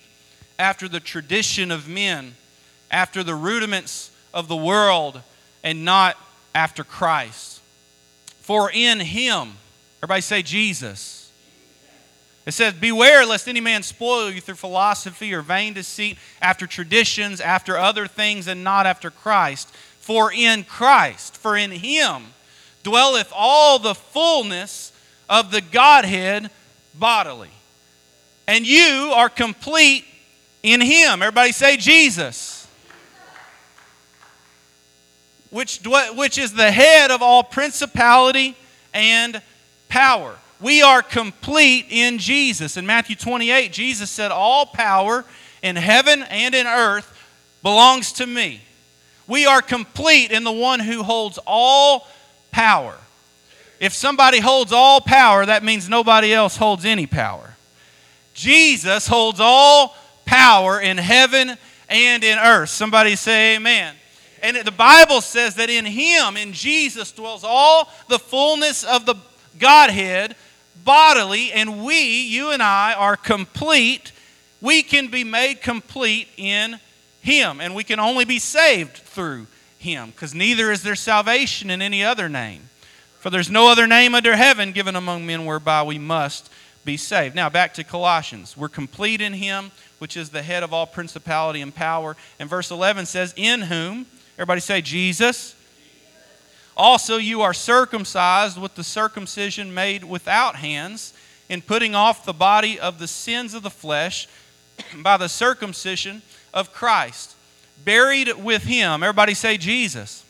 after 0.58 0.88
the 0.88 1.00
tradition 1.00 1.72
of 1.72 1.88
men, 1.88 2.34
after 2.90 3.22
the 3.24 3.36
rudiments 3.36 4.10
of 4.34 4.48
the 4.48 4.56
world, 4.56 5.22
and 5.64 5.84
not 5.84 6.18
after 6.56 6.84
Christ. 6.84 7.62
For 8.40 8.72
in 8.72 9.00
him, 9.00 9.54
everybody 10.02 10.22
say 10.22 10.42
Jesus. 10.42 11.17
It 12.48 12.54
says, 12.54 12.74
Beware 12.74 13.26
lest 13.26 13.50
any 13.50 13.60
man 13.60 13.84
spoil 13.84 14.32
you 14.32 14.40
through 14.40 14.56
philosophy 14.56 15.34
or 15.34 15.42
vain 15.42 15.74
deceit, 15.74 16.18
after 16.42 16.66
traditions, 16.66 17.42
after 17.42 17.78
other 17.78 18.08
things, 18.08 18.48
and 18.48 18.64
not 18.64 18.86
after 18.86 19.12
Christ. 19.12 19.70
For 20.00 20.32
in 20.32 20.64
Christ, 20.64 21.36
for 21.36 21.58
in 21.58 21.72
him, 21.72 22.28
dwelleth 22.84 23.34
all 23.36 23.80
the 23.80 23.94
fullness 23.94 24.94
of 25.30 25.52
the 25.52 25.60
Godhead 25.60 26.50
bodily. 26.96 27.50
And 28.48 28.66
you 28.66 29.12
are 29.14 29.28
complete 29.28 30.06
in 30.64 30.80
Him. 30.80 31.22
Everybody 31.22 31.52
say 31.52 31.76
Jesus. 31.76 32.66
Which, 35.50 35.82
which 36.16 36.38
is 36.38 36.54
the 36.54 36.72
head 36.72 37.12
of 37.12 37.22
all 37.22 37.44
principality 37.44 38.56
and 38.94 39.42
power. 39.90 40.38
We 40.60 40.82
are 40.82 41.02
complete 41.02 41.88
in 41.90 42.18
Jesus. 42.18 42.78
In 42.78 42.86
Matthew 42.86 43.16
28, 43.16 43.72
Jesus 43.72 44.10
said, 44.10 44.32
All 44.32 44.66
power 44.66 45.24
in 45.62 45.76
heaven 45.76 46.24
and 46.24 46.56
in 46.56 46.66
earth 46.66 47.14
belongs 47.62 48.14
to 48.14 48.26
me. 48.26 48.62
We 49.28 49.46
are 49.46 49.62
complete 49.62 50.32
in 50.32 50.44
the 50.44 50.52
one 50.52 50.80
who 50.80 51.04
holds 51.04 51.38
all 51.46 52.08
power. 52.52 52.96
If 53.80 53.94
somebody 53.94 54.40
holds 54.40 54.72
all 54.72 55.02
power, 55.02 55.46
that 55.46 55.64
means 55.64 55.88
nobody 55.88 56.34
else 56.34 56.58
holds 56.58 56.86
any 56.86 57.06
power. 57.06 57.56
Jesus 58.34 59.08
holds 59.08 59.40
all 59.40 59.96
power 60.26 60.80
in 60.80 60.98
heaven 60.98 61.56
and 61.90 62.24
in 62.24 62.40
earth. 62.40 62.70
Somebody 62.70 63.16
say 63.16 63.56
amen. 63.56 63.94
And 64.42 64.58
the 64.58 64.72
Bible 64.72 65.22
says 65.22 65.56
that 65.56 65.70
in 65.70 65.86
Him, 65.86 66.38
in 66.38 66.54
Jesus, 66.54 67.12
dwells 67.12 67.44
all 67.44 67.90
the 68.08 68.20
fullness 68.20 68.84
of 68.84 69.06
the 69.06 69.16
Godhead 69.60 70.36
bodily, 70.84 71.52
and 71.52 71.84
we, 71.84 72.22
you 72.22 72.52
and 72.52 72.62
I, 72.62 72.94
are 72.94 73.18
complete. 73.18 74.12
We 74.62 74.84
can 74.84 75.08
be 75.08 75.24
made 75.24 75.62
complete 75.62 76.28
in 76.38 76.80
Him, 77.22 77.62
and 77.62 77.76
we 77.76 77.84
can 77.84 78.00
only 78.00 78.26
be 78.26 78.40
saved 78.40 78.98
through 78.98 79.48
Him, 79.78 80.12
because 80.12 80.34
neither 80.34 80.72
is 80.72 80.84
there 80.84 80.96
salvation 80.96 81.70
in 81.70 81.82
any 81.82 82.04
other 82.04 82.30
name. 82.30 82.70
For 83.20 83.30
there's 83.30 83.50
no 83.50 83.70
other 83.70 83.88
name 83.88 84.16
under 84.16 84.36
heaven 84.36 84.72
given 84.72 84.96
among 84.96 85.26
men 85.26 85.46
whereby 85.46 85.84
we 85.84 86.00
must 86.00 86.50
be 86.86 86.96
saved. 86.96 87.36
Now, 87.36 87.50
back 87.50 87.74
to 87.74 87.84
Colossians. 87.84 88.56
We're 88.56 88.70
complete 88.70 89.20
in 89.20 89.34
Him, 89.34 89.72
which 90.00 90.16
is 90.16 90.30
the 90.30 90.42
head 90.42 90.64
of 90.64 90.74
all 90.74 90.88
principality 90.88 91.62
and 91.62 91.76
power. 91.76 92.16
And 92.40 92.50
verse 92.50 92.72
11 92.72 93.06
says, 93.08 93.34
In 93.36 93.64
whom, 93.64 94.06
everybody 94.38 94.62
say, 94.62 94.82
Jesus. 94.82 95.57
Also, 96.78 97.18
you 97.18 97.42
are 97.42 97.54
circumcised 97.54 98.58
with 98.58 98.76
the 98.76 98.84
circumcision 98.84 99.74
made 99.74 100.06
without 100.06 100.56
hands, 100.56 101.14
in 101.50 101.62
putting 101.62 101.96
off 101.96 102.24
the 102.26 102.34
body 102.34 102.80
of 102.80 103.00
the 103.00 103.08
sins 103.08 103.54
of 103.54 103.64
the 103.64 103.70
flesh 103.70 104.28
by 104.98 105.18
the 105.18 105.28
circumcision 105.28 106.22
of 106.54 106.72
Christ. 106.72 107.36
Buried 107.84 108.32
with 108.38 108.64
Him, 108.64 109.04
everybody 109.04 109.34
say, 109.34 109.58
Jesus. 109.58 110.24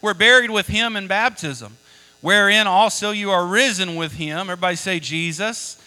We're 0.00 0.14
buried 0.14 0.50
with 0.50 0.68
Him 0.68 0.96
in 0.96 1.06
baptism 1.06 1.76
wherein 2.20 2.66
also 2.66 3.12
you 3.12 3.30
are 3.30 3.46
risen 3.46 3.94
with 3.94 4.12
him. 4.12 4.50
Everybody 4.50 4.74
say 4.76 4.98
Jesus. 4.98 5.80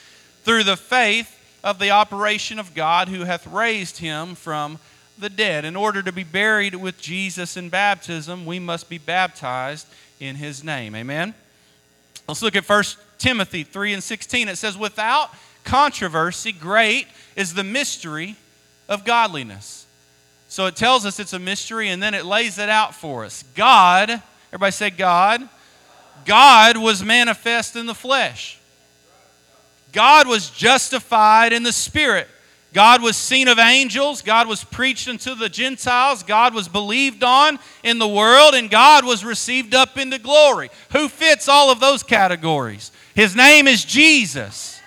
Through 0.43 0.63
the 0.63 0.77
faith 0.77 1.35
of 1.63 1.79
the 1.79 1.91
operation 1.91 2.59
of 2.59 2.73
God 2.73 3.09
who 3.09 3.25
hath 3.25 3.45
raised 3.45 3.97
him 3.97 4.35
from 4.35 4.79
the 5.19 5.29
dead. 5.29 5.65
In 5.65 5.75
order 5.75 6.01
to 6.01 6.11
be 6.11 6.23
buried 6.23 6.75
with 6.75 6.99
Jesus 6.99 7.57
in 7.57 7.69
baptism, 7.69 8.45
we 8.45 8.59
must 8.59 8.89
be 8.89 8.97
baptized 8.97 9.87
in 10.19 10.35
his 10.35 10.63
name. 10.63 10.95
Amen. 10.95 11.33
Let's 12.27 12.41
look 12.41 12.55
at 12.55 12.67
1 12.67 12.83
Timothy 13.17 13.63
3 13.63 13.93
and 13.93 14.03
16. 14.03 14.47
It 14.49 14.57
says, 14.57 14.77
Without 14.77 15.29
controversy, 15.63 16.51
great 16.51 17.07
is 17.35 17.53
the 17.53 17.63
mystery 17.63 18.35
of 18.87 19.05
godliness. 19.05 19.85
So 20.47 20.65
it 20.65 20.75
tells 20.75 21.05
us 21.05 21.19
it's 21.19 21.33
a 21.33 21.39
mystery 21.39 21.89
and 21.89 22.01
then 22.01 22.13
it 22.13 22.25
lays 22.25 22.57
it 22.57 22.69
out 22.69 22.95
for 22.95 23.23
us. 23.23 23.43
God, 23.55 24.21
everybody 24.49 24.71
say 24.71 24.89
God, 24.89 25.47
God 26.25 26.77
was 26.77 27.03
manifest 27.03 27.75
in 27.75 27.85
the 27.85 27.93
flesh. 27.93 28.59
God 29.91 30.27
was 30.27 30.49
justified 30.49 31.53
in 31.53 31.63
the 31.63 31.73
spirit. 31.73 32.27
God 32.73 33.01
was 33.01 33.17
seen 33.17 33.47
of 33.47 33.57
angels. 33.57 34.21
God 34.21 34.47
was 34.47 34.63
preached 34.63 35.07
unto 35.07 35.35
the 35.35 35.49
Gentiles. 35.49 36.23
God 36.23 36.53
was 36.53 36.67
believed 36.67 37.23
on 37.23 37.59
in 37.83 37.99
the 37.99 38.07
world. 38.07 38.53
And 38.53 38.69
God 38.69 39.05
was 39.05 39.25
received 39.25 39.73
up 39.73 39.97
into 39.97 40.19
glory. 40.19 40.69
Who 40.91 41.09
fits 41.09 41.49
all 41.49 41.71
of 41.71 41.79
those 41.79 42.03
categories? 42.03 42.91
His 43.15 43.35
name 43.35 43.67
is 43.67 43.83
Jesus. 43.83 44.79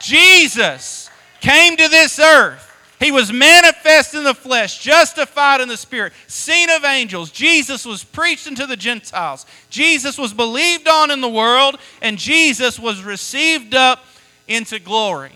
Jesus 0.00 1.08
came 1.40 1.76
to 1.76 1.88
this 1.88 2.18
earth 2.18 2.72
he 3.04 3.10
was 3.10 3.30
manifest 3.30 4.14
in 4.14 4.24
the 4.24 4.34
flesh, 4.34 4.78
justified 4.78 5.60
in 5.60 5.68
the 5.68 5.76
spirit, 5.76 6.14
seen 6.26 6.70
of 6.70 6.84
angels. 6.84 7.30
Jesus 7.30 7.84
was 7.84 8.02
preached 8.02 8.46
unto 8.46 8.64
the 8.66 8.78
Gentiles. 8.78 9.44
Jesus 9.68 10.16
was 10.16 10.32
believed 10.32 10.88
on 10.88 11.10
in 11.10 11.20
the 11.20 11.28
world, 11.28 11.76
and 12.00 12.16
Jesus 12.16 12.78
was 12.78 13.02
received 13.02 13.74
up 13.74 14.06
into 14.48 14.78
glory. 14.78 15.32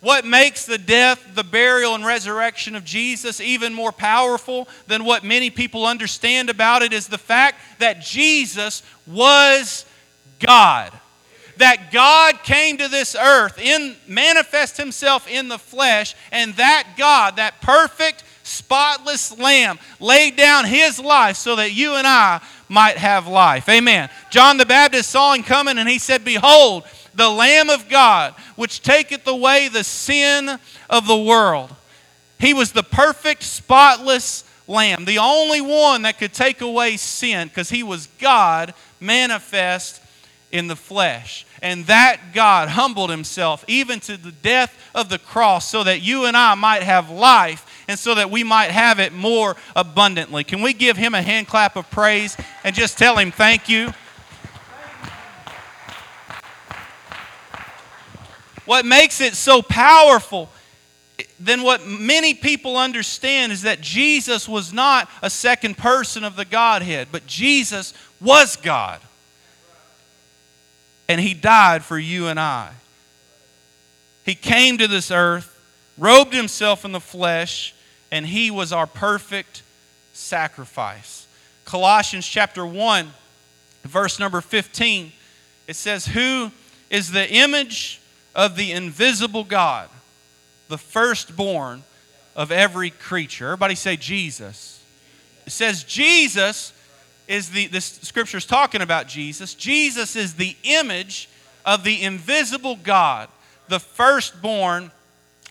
What 0.00 0.24
makes 0.24 0.66
the 0.66 0.78
death, 0.78 1.34
the 1.34 1.42
burial, 1.42 1.94
and 1.94 2.04
resurrection 2.04 2.76
of 2.76 2.84
Jesus 2.84 3.40
even 3.40 3.72
more 3.72 3.92
powerful 3.92 4.68
than 4.86 5.04
what 5.04 5.24
many 5.24 5.50
people 5.50 5.86
understand 5.86 6.50
about 6.50 6.82
it 6.82 6.92
is 6.92 7.08
the 7.08 7.18
fact 7.18 7.60
that 7.78 8.00
Jesus 8.02 8.82
was 9.06 9.84
God. 10.38 10.92
that 11.58 11.90
God 11.90 12.42
came 12.42 12.76
to 12.78 12.88
this 12.88 13.14
earth, 13.14 13.58
in 13.58 13.96
manifest 14.06 14.76
himself 14.76 15.28
in 15.28 15.48
the 15.48 15.58
flesh, 15.58 16.14
and 16.30 16.54
that 16.54 16.94
God, 16.96 17.36
that 17.36 17.60
perfect, 17.60 18.24
spotless 18.42 19.36
lamb, 19.38 19.78
laid 20.00 20.36
down 20.36 20.64
his 20.64 20.98
life 20.98 21.36
so 21.36 21.56
that 21.56 21.72
you 21.72 21.94
and 21.94 22.06
I 22.06 22.40
might 22.68 22.96
have 22.96 23.26
life. 23.26 23.68
Amen. 23.68 24.10
John 24.30 24.56
the 24.56 24.66
Baptist 24.66 25.10
saw 25.10 25.32
him 25.32 25.42
coming 25.42 25.78
and 25.78 25.88
he 25.88 25.98
said, 25.98 26.24
Behold, 26.24 26.84
the 27.14 27.28
Lamb 27.28 27.70
of 27.70 27.88
God, 27.88 28.34
which 28.56 28.82
taketh 28.82 29.26
away 29.26 29.68
the 29.68 29.84
sin 29.84 30.58
of 30.90 31.06
the 31.06 31.16
world. 31.16 31.74
He 32.38 32.52
was 32.52 32.72
the 32.72 32.82
perfect, 32.82 33.42
spotless 33.42 34.44
lamb, 34.66 35.04
the 35.04 35.18
only 35.18 35.60
one 35.60 36.02
that 36.02 36.18
could 36.18 36.32
take 36.32 36.60
away 36.60 36.96
sin 36.96 37.48
because 37.48 37.70
he 37.70 37.82
was 37.82 38.08
God 38.18 38.74
manifest 39.00 40.02
in 40.52 40.66
the 40.68 40.76
flesh. 40.76 41.46
And 41.62 41.86
that 41.86 42.18
God 42.34 42.68
humbled 42.68 43.10
himself 43.10 43.64
even 43.66 44.00
to 44.00 44.16
the 44.16 44.32
death 44.32 44.76
of 44.94 45.08
the 45.08 45.18
cross 45.18 45.68
so 45.68 45.84
that 45.84 46.02
you 46.02 46.26
and 46.26 46.36
I 46.36 46.54
might 46.54 46.82
have 46.82 47.10
life 47.10 47.84
and 47.88 47.98
so 47.98 48.14
that 48.14 48.30
we 48.30 48.44
might 48.44 48.70
have 48.70 48.98
it 48.98 49.12
more 49.12 49.56
abundantly. 49.74 50.44
Can 50.44 50.62
we 50.62 50.72
give 50.72 50.96
him 50.96 51.14
a 51.14 51.22
hand 51.22 51.48
clap 51.48 51.76
of 51.76 51.90
praise 51.90 52.36
and 52.64 52.74
just 52.74 52.98
tell 52.98 53.16
him 53.18 53.32
thank 53.32 53.68
you? 53.68 53.92
What 58.66 58.84
makes 58.84 59.20
it 59.20 59.34
so 59.34 59.62
powerful 59.62 60.50
then 61.38 61.62
what 61.62 61.86
many 61.86 62.34
people 62.34 62.76
understand 62.76 63.52
is 63.52 63.62
that 63.62 63.80
Jesus 63.80 64.48
was 64.48 64.72
not 64.72 65.08
a 65.22 65.30
second 65.30 65.76
person 65.76 66.24
of 66.24 66.36
the 66.36 66.44
Godhead, 66.44 67.08
but 67.10 67.26
Jesus 67.26 67.94
was 68.20 68.56
God. 68.56 69.00
And 71.08 71.20
he 71.20 71.34
died 71.34 71.84
for 71.84 71.98
you 71.98 72.26
and 72.26 72.40
I. 72.40 72.70
He 74.24 74.34
came 74.34 74.78
to 74.78 74.88
this 74.88 75.10
earth, 75.10 75.58
robed 75.96 76.34
himself 76.34 76.84
in 76.84 76.92
the 76.92 77.00
flesh, 77.00 77.74
and 78.10 78.26
he 78.26 78.50
was 78.50 78.72
our 78.72 78.86
perfect 78.86 79.62
sacrifice. 80.12 81.26
Colossians 81.64 82.26
chapter 82.26 82.66
1, 82.66 83.10
verse 83.84 84.18
number 84.18 84.40
15, 84.40 85.12
it 85.68 85.76
says, 85.76 86.06
Who 86.06 86.50
is 86.90 87.12
the 87.12 87.30
image 87.30 88.00
of 88.36 88.54
the 88.54 88.70
invisible 88.70 89.42
God? 89.42 89.88
the 90.68 90.78
firstborn 90.78 91.82
of 92.34 92.50
every 92.50 92.90
creature. 92.90 93.46
Everybody 93.46 93.74
say 93.74 93.96
Jesus. 93.96 94.82
It 95.46 95.50
says 95.50 95.84
Jesus 95.84 96.72
is 97.28 97.50
the, 97.50 97.66
this 97.68 97.84
scripture 98.02 98.38
is 98.38 98.46
talking 98.46 98.82
about 98.82 99.08
Jesus. 99.08 99.54
Jesus 99.54 100.16
is 100.16 100.34
the 100.34 100.56
image 100.64 101.28
of 101.64 101.84
the 101.84 102.02
invisible 102.02 102.76
God, 102.76 103.28
the 103.68 103.80
firstborn 103.80 104.90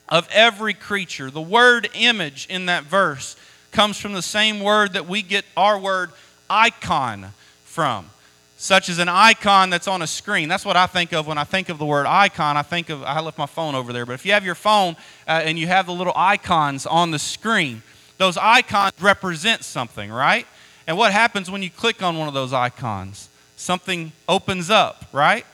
of 0.08 0.28
every 0.32 0.74
creature. 0.74 1.32
The 1.32 1.41
word 1.41 1.89
image 1.93 2.48
in 2.50 2.67
that 2.67 2.84
verse 2.84 3.36
comes 3.71 4.00
from 4.00 4.13
the 4.13 4.21
same 4.21 4.60
word 4.60 4.93
that 4.93 5.08
we 5.08 5.21
get 5.21 5.45
our 5.58 5.80
word 5.80 6.12
icon 6.50 7.28
from 7.63 8.10
such 8.58 8.89
as 8.89 9.00
an 9.00 9.10
icon 9.10 9.70
that's 9.70 9.88
on 9.88 10.02
a 10.02 10.08
screen. 10.08 10.48
That's 10.48 10.65
what 10.65 10.78
I 10.78 10.88
think 10.88 11.13
of 11.13 11.28
when 11.28 11.38
I 11.38 11.44
think 11.44 11.70
of 11.70 11.78
the 11.78 11.86
word 11.86 12.06
icon. 12.06 12.56
I 12.56 12.62
think 12.62 12.89
of, 12.89 13.04
I 13.04 13.20
left 13.20 13.38
my 13.38 13.46
phone 13.46 13.76
over 13.76 13.91
there, 13.91 14.06
but 14.06 14.13
if 14.13 14.26
you 14.26 14.32
have 14.32 14.46
your 14.46 14.56
phone 14.56 14.96
uh, 15.28 15.41
and 15.44 15.60
you 15.60 15.68
have 15.68 15.86
the 15.88 15.94
little 15.94 16.13
icons 16.15 16.86
on 16.86 17.12
the 17.12 17.20
screen, 17.20 17.84
those 18.18 18.38
icons 18.38 18.94
represent 19.02 19.63
something, 19.63 20.10
right? 20.10 20.48
And 20.88 20.98
what 20.98 21.12
happens 21.12 21.52
when 21.52 21.63
you 21.63 21.70
click 21.70 22.02
on 22.02 22.18
one 22.18 22.28
of 22.28 22.34
those 22.34 22.54
icons? 22.54 23.30
Something 23.58 24.13
opens 24.28 24.70
up, 24.70 25.06
right? 25.12 25.46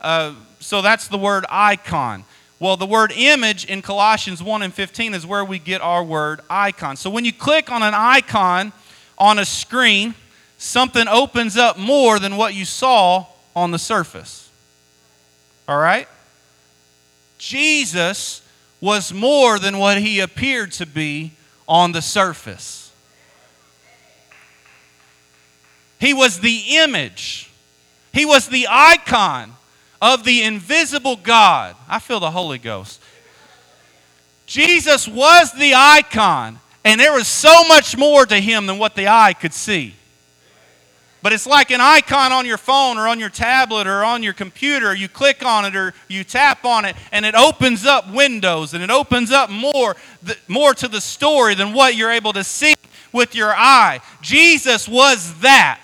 Uh, 0.00 0.34
so 0.60 0.82
that's 0.82 1.08
the 1.08 1.18
word 1.18 1.46
icon. 1.48 2.24
Well, 2.58 2.76
the 2.76 2.86
word 2.86 3.12
image 3.12 3.64
in 3.64 3.82
Colossians 3.82 4.42
1 4.42 4.62
and 4.62 4.72
15 4.72 5.14
is 5.14 5.26
where 5.26 5.44
we 5.44 5.58
get 5.58 5.80
our 5.80 6.04
word 6.04 6.40
icon. 6.50 6.96
So 6.96 7.10
when 7.10 7.24
you 7.24 7.32
click 7.32 7.72
on 7.72 7.82
an 7.82 7.94
icon 7.94 8.72
on 9.18 9.38
a 9.38 9.44
screen, 9.44 10.14
something 10.62 11.08
opens 11.08 11.56
up 11.56 11.76
more 11.76 12.18
than 12.18 12.36
what 12.36 12.54
you 12.54 12.64
saw 12.64 13.26
on 13.54 13.72
the 13.72 13.78
surface. 13.78 14.48
All 15.66 15.78
right? 15.78 16.08
Jesus 17.38 18.42
was 18.80 19.12
more 19.12 19.58
than 19.58 19.78
what 19.78 19.98
he 19.98 20.20
appeared 20.20 20.72
to 20.72 20.86
be 20.86 21.32
on 21.66 21.92
the 21.92 22.00
surface. 22.00 22.92
He 25.98 26.14
was 26.14 26.40
the 26.40 26.76
image, 26.76 27.50
he 28.12 28.24
was 28.24 28.48
the 28.48 28.66
icon 28.68 29.54
of 30.00 30.24
the 30.24 30.42
invisible 30.42 31.16
God. 31.16 31.76
I 31.88 31.98
feel 31.98 32.20
the 32.20 32.30
Holy 32.30 32.58
Ghost. 32.58 33.00
Jesus 34.46 35.08
was 35.08 35.52
the 35.52 35.74
icon, 35.74 36.58
and 36.84 37.00
there 37.00 37.12
was 37.12 37.28
so 37.28 37.64
much 37.64 37.96
more 37.96 38.26
to 38.26 38.36
him 38.36 38.66
than 38.66 38.78
what 38.78 38.94
the 38.96 39.08
eye 39.08 39.32
could 39.32 39.54
see. 39.54 39.94
But 41.22 41.32
it's 41.32 41.46
like 41.46 41.70
an 41.70 41.80
icon 41.80 42.32
on 42.32 42.46
your 42.46 42.58
phone 42.58 42.98
or 42.98 43.06
on 43.06 43.20
your 43.20 43.30
tablet 43.30 43.86
or 43.86 44.02
on 44.04 44.24
your 44.24 44.32
computer. 44.32 44.92
You 44.92 45.08
click 45.08 45.44
on 45.44 45.64
it 45.64 45.76
or 45.76 45.94
you 46.08 46.24
tap 46.24 46.64
on 46.64 46.84
it, 46.84 46.96
and 47.12 47.24
it 47.24 47.36
opens 47.36 47.86
up 47.86 48.12
windows 48.12 48.74
and 48.74 48.82
it 48.82 48.90
opens 48.90 49.30
up 49.30 49.48
more, 49.48 49.96
more 50.48 50.74
to 50.74 50.88
the 50.88 51.00
story 51.00 51.54
than 51.54 51.72
what 51.72 51.94
you're 51.94 52.10
able 52.10 52.32
to 52.32 52.42
see 52.42 52.74
with 53.12 53.36
your 53.36 53.54
eye. 53.54 54.00
Jesus 54.20 54.88
was 54.88 55.38
that. 55.40 55.80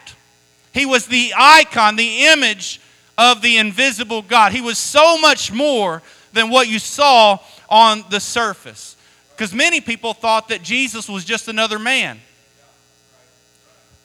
He 0.72 0.86
was 0.86 1.06
the 1.06 1.32
icon, 1.36 1.96
the 1.96 2.26
image 2.26 2.80
of 3.16 3.40
the 3.40 3.58
invisible 3.58 4.22
God. 4.22 4.52
He 4.52 4.60
was 4.60 4.78
so 4.78 5.18
much 5.18 5.52
more 5.52 6.02
than 6.32 6.50
what 6.50 6.68
you 6.68 6.78
saw 6.78 7.38
on 7.68 8.04
the 8.10 8.20
surface. 8.20 8.96
Because 9.30 9.54
many 9.54 9.80
people 9.80 10.14
thought 10.14 10.48
that 10.48 10.62
Jesus 10.62 11.08
was 11.08 11.24
just 11.24 11.46
another 11.46 11.78
man. 11.78 12.20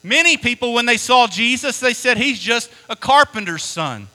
Many 0.04 0.36
people, 0.36 0.74
when 0.74 0.84
they 0.84 0.98
saw 0.98 1.26
Jesus, 1.26 1.80
they 1.80 1.94
said, 1.94 2.18
He's 2.18 2.38
just 2.38 2.70
a 2.90 2.94
carpenter's 2.94 3.64
son. 3.64 4.06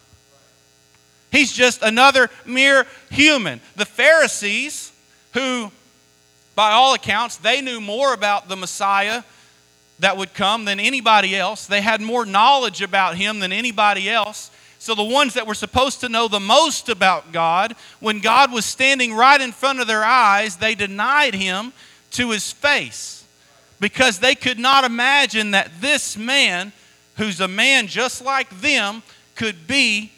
He's 1.31 1.51
just 1.51 1.81
another 1.81 2.29
mere 2.45 2.85
human. 3.09 3.59
The 3.75 3.85
Pharisees, 3.85 4.91
who, 5.33 5.71
by 6.53 6.71
all 6.71 6.93
accounts, 6.93 7.37
they 7.37 7.61
knew 7.61 7.81
more 7.81 8.13
about 8.13 8.47
the 8.47 8.55
Messiah 8.55 9.23
that 9.97 10.15
would 10.15 10.35
come 10.35 10.63
than 10.63 10.79
anybody 10.79 11.35
else, 11.35 11.65
they 11.65 11.81
had 11.81 12.01
more 12.01 12.25
knowledge 12.25 12.81
about 12.81 13.17
him 13.17 13.39
than 13.39 13.51
anybody 13.51 14.09
else. 14.09 14.51
So, 14.77 14.95
the 14.95 15.03
ones 15.03 15.33
that 15.33 15.45
were 15.45 15.55
supposed 15.55 16.01
to 16.01 16.09
know 16.09 16.27
the 16.27 16.39
most 16.39 16.87
about 16.87 17.33
God, 17.33 17.75
when 17.99 18.19
God 18.19 18.53
was 18.53 18.63
standing 18.63 19.13
right 19.13 19.41
in 19.41 19.51
front 19.51 19.81
of 19.81 19.87
their 19.87 20.05
eyes, 20.05 20.55
they 20.55 20.75
denied 20.75 21.33
him 21.33 21.73
to 22.11 22.29
his 22.29 22.51
face 22.51 23.18
because 23.79 24.19
they 24.19 24.35
could 24.35 24.59
not 24.59 24.83
imagine 24.83 25.51
that 25.51 25.71
this 25.79 26.17
man, 26.17 26.71
who's 27.17 27.39
a 27.39 27.47
man 27.47 27.87
just 27.87 28.23
like 28.23 28.49
them, 28.61 29.03
could 29.35 29.67
be 29.67 30.11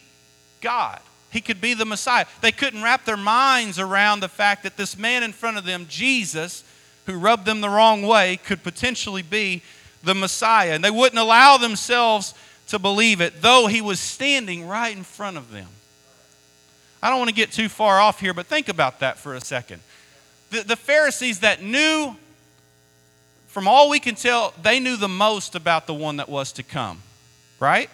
God. 0.62 1.00
He 1.32 1.42
could 1.42 1.62
be 1.62 1.74
the 1.74 1.86
Messiah. 1.86 2.26
They 2.42 2.52
couldn't 2.52 2.84
wrap 2.84 3.06
their 3.06 3.18
minds 3.18 3.80
around 3.80 4.20
the 4.20 4.28
fact 4.28 4.64
that 4.64 4.78
this 4.78 4.98
man 4.98 5.24
in 5.24 5.32
front 5.32 5.58
of 5.58 5.64
them, 5.64 5.86
Jesus, 5.88 6.64
who 7.06 7.18
rubbed 7.18 7.46
them 7.46 7.62
the 7.62 7.70
wrong 7.70 8.04
way, 8.04 8.38
could 8.38 8.64
potentially 8.64 9.22
be 9.22 9.62
the 10.04 10.16
Messiah. 10.16 10.74
And 10.74 10.84
they 10.84 10.92
wouldn't 10.92 11.20
allow 11.20 11.58
themselves 11.58 12.34
to 12.68 12.80
believe 12.80 13.22
it, 13.22 13.42
though 13.42 13.68
he 13.68 13.82
was 13.82 14.00
standing 14.00 14.68
right 14.68 14.96
in 14.96 15.04
front 15.04 15.38
of 15.38 15.52
them. 15.52 15.68
I 17.02 17.10
don't 17.10 17.20
want 17.20 17.30
to 17.30 17.36
get 17.36 17.52
too 17.52 17.70
far 17.70 18.00
off 18.00 18.20
here, 18.20 18.34
but 18.34 18.46
think 18.46 18.70
about 18.70 19.00
that 19.00 19.18
for 19.18 19.34
a 19.34 19.42
second. 19.42 19.82
The, 20.52 20.62
the 20.64 20.76
Pharisees 20.76 21.40
that 21.40 21.64
knew 21.64 22.16
from 23.52 23.68
all 23.68 23.90
we 23.90 24.00
can 24.00 24.16
tell, 24.16 24.54
they 24.62 24.80
knew 24.80 24.96
the 24.96 25.10
most 25.10 25.56
about 25.56 25.86
the 25.86 25.94
one 25.94 26.18
that 26.18 26.30
was 26.30 26.54
to 26.54 26.64
come, 26.64 27.02
right? 27.60 27.90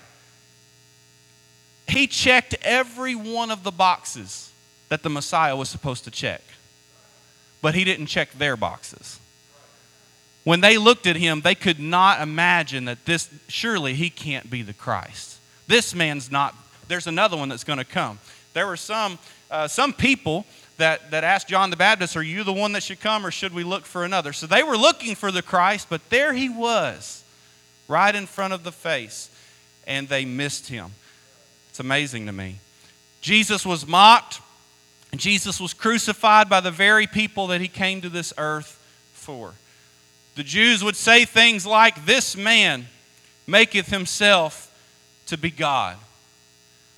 He 1.88 2.06
checked 2.06 2.56
every 2.62 3.16
one 3.16 3.50
of 3.50 3.64
the 3.64 3.72
boxes 3.72 4.52
that 4.90 5.02
the 5.02 5.10
Messiah 5.10 5.56
was 5.56 5.68
supposed 5.68 6.04
to 6.04 6.12
check, 6.12 6.42
but 7.60 7.74
he 7.74 7.84
didn't 7.84 8.06
check 8.06 8.32
their 8.34 8.56
boxes. 8.56 9.20
When 10.44 10.62
they 10.62 10.78
looked 10.78 11.08
at 11.08 11.16
him, 11.16 11.42
they 11.42 11.56
could 11.56 11.80
not 11.80 12.22
imagine 12.22 12.86
that 12.86 13.06
this, 13.06 13.28
surely 13.48 13.96
he 13.96 14.12
can't 14.12 14.52
be 14.52 14.62
the 14.62 14.74
Christ. 14.74 15.40
This 15.66 15.96
man's 15.96 16.30
not, 16.30 16.54
there's 16.88 17.08
another 17.08 17.36
one 17.36 17.50
that's 17.50 17.64
going 17.64 17.80
to 17.80 17.86
come. 17.86 18.20
There 18.54 18.68
were 18.68 18.78
some, 18.78 19.18
uh, 19.50 19.68
some 19.68 19.92
people 19.92 20.46
that, 20.78 21.12
that 21.12 21.24
asked 21.24 21.48
John 21.48 21.70
the 21.70 21.76
Baptist, 21.76 22.16
Are 22.16 22.24
you 22.24 22.44
the 22.44 22.54
one 22.54 22.72
that 22.74 22.84
should 22.84 23.00
come, 23.00 23.26
or 23.26 23.32
should 23.32 23.54
we 23.54 23.64
look 23.64 23.86
for 23.86 24.04
another? 24.06 24.34
So 24.34 24.48
they 24.48 24.64
were 24.64 24.78
looking 24.78 25.16
for 25.16 25.32
the 25.32 25.42
Christ, 25.42 25.88
but 25.90 26.10
there 26.10 26.34
he 26.34 26.50
was, 26.50 27.24
right 27.88 28.16
in 28.16 28.26
front 28.26 28.54
of 28.54 28.64
the 28.64 28.72
face, 28.72 29.30
and 29.86 30.08
they 30.08 30.26
missed 30.26 30.68
him. 30.68 30.92
It's 31.70 31.80
amazing 31.80 32.26
to 32.28 32.32
me. 32.32 32.60
Jesus 33.22 33.66
was 33.66 33.88
mocked, 33.88 34.42
and 35.12 35.20
Jesus 35.20 35.60
was 35.60 35.74
crucified 35.74 36.50
by 36.50 36.60
the 36.60 36.72
very 36.72 37.08
people 37.08 37.48
that 37.48 37.62
he 37.62 37.68
came 37.68 38.02
to 38.02 38.10
this 38.10 38.34
earth 38.38 38.80
for. 39.14 39.54
The 40.36 40.44
Jews 40.44 40.84
would 40.84 40.96
say 40.96 41.26
things 41.26 41.66
like, 41.66 42.06
This 42.06 42.38
man 42.38 42.86
maketh 43.48 43.88
himself 43.88 44.72
to 45.28 45.38
be 45.38 45.50
God. 45.50 45.98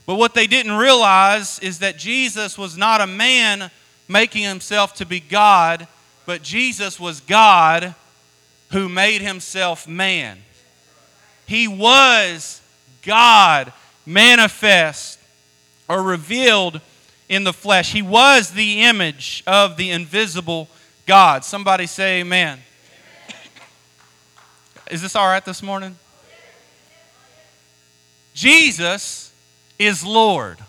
But 0.09 0.15
what 0.15 0.33
they 0.33 0.47
didn't 0.47 0.71
realize 0.71 1.59
is 1.59 1.77
that 1.79 1.99
Jesus 1.99 2.57
was 2.57 2.75
not 2.75 2.99
a 2.99 3.05
man 3.05 3.69
making 4.07 4.41
himself 4.41 4.95
to 4.95 5.05
be 5.05 5.19
God, 5.19 5.87
but 6.25 6.41
Jesus 6.41 6.99
was 6.99 7.19
God 7.19 7.93
who 8.71 8.89
made 8.89 9.21
himself 9.21 9.87
man. 9.87 10.39
He 11.45 11.67
was 11.67 12.59
God 13.03 13.71
manifest 14.03 15.19
or 15.87 16.01
revealed 16.01 16.81
in 17.27 17.43
the 17.43 17.53
flesh. 17.53 17.93
He 17.93 18.01
was 18.01 18.49
the 18.49 18.81
image 18.81 19.43
of 19.45 19.77
the 19.77 19.91
invisible 19.91 20.69
God. 21.05 21.45
Somebody 21.45 21.85
say 21.85 22.21
amen. 22.21 22.57
Is 24.89 25.03
this 25.03 25.15
all 25.15 25.27
right 25.27 25.45
this 25.45 25.61
morning? 25.61 25.95
Jesus 28.33 29.28
is 29.79 30.03
Lord. 30.03 30.59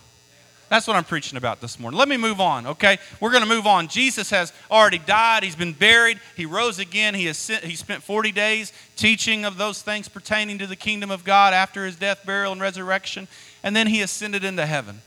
That's 0.70 0.86
what 0.86 0.94
I'm 0.94 1.04
preaching 1.04 1.36
about 1.36 1.60
this 1.60 1.80
morning. 1.80 1.98
Let 1.98 2.08
me 2.08 2.16
move 2.16 2.40
on, 2.40 2.64
okay? 2.68 2.98
We're 3.18 3.32
going 3.32 3.42
to 3.42 3.48
move 3.48 3.66
on. 3.66 3.88
Jesus 3.88 4.30
has 4.30 4.52
already 4.70 4.98
died. 4.98 5.42
He's 5.42 5.56
been 5.56 5.72
buried. 5.72 6.20
He 6.36 6.46
rose 6.46 6.78
again. 6.78 7.12
He, 7.12 7.26
has, 7.26 7.48
he 7.48 7.74
spent 7.74 8.04
40 8.04 8.30
days 8.30 8.72
teaching 8.94 9.44
of 9.44 9.56
those 9.56 9.82
things 9.82 10.08
pertaining 10.08 10.58
to 10.58 10.68
the 10.68 10.76
kingdom 10.76 11.10
of 11.10 11.24
God 11.24 11.52
after 11.52 11.84
his 11.84 11.96
death, 11.96 12.24
burial, 12.24 12.52
and 12.52 12.60
resurrection. 12.60 13.26
And 13.64 13.74
then 13.74 13.88
he 13.88 14.00
ascended 14.00 14.44
into 14.44 14.64
heaven. 14.64 15.00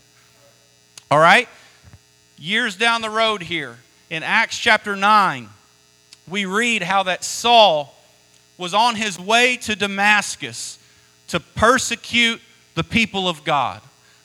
All 1.09 1.19
right? 1.19 1.47
Years 2.37 2.75
down 2.75 3.01
the 3.01 3.09
road 3.09 3.41
here, 3.41 3.77
in 4.09 4.21
Acts 4.21 4.57
chapter 4.59 4.97
9, 4.97 5.47
we 6.27 6.45
read 6.45 6.83
how 6.83 7.03
that 7.03 7.23
Saul 7.23 7.95
was 8.57 8.73
on 8.73 8.95
his 8.95 9.17
way 9.17 9.55
to 9.61 9.77
Damascus 9.77 10.77
to 11.29 11.39
persecute 11.39 12.41
the 12.75 12.83
people 12.83 13.29
of 13.29 13.45
God 13.45 13.81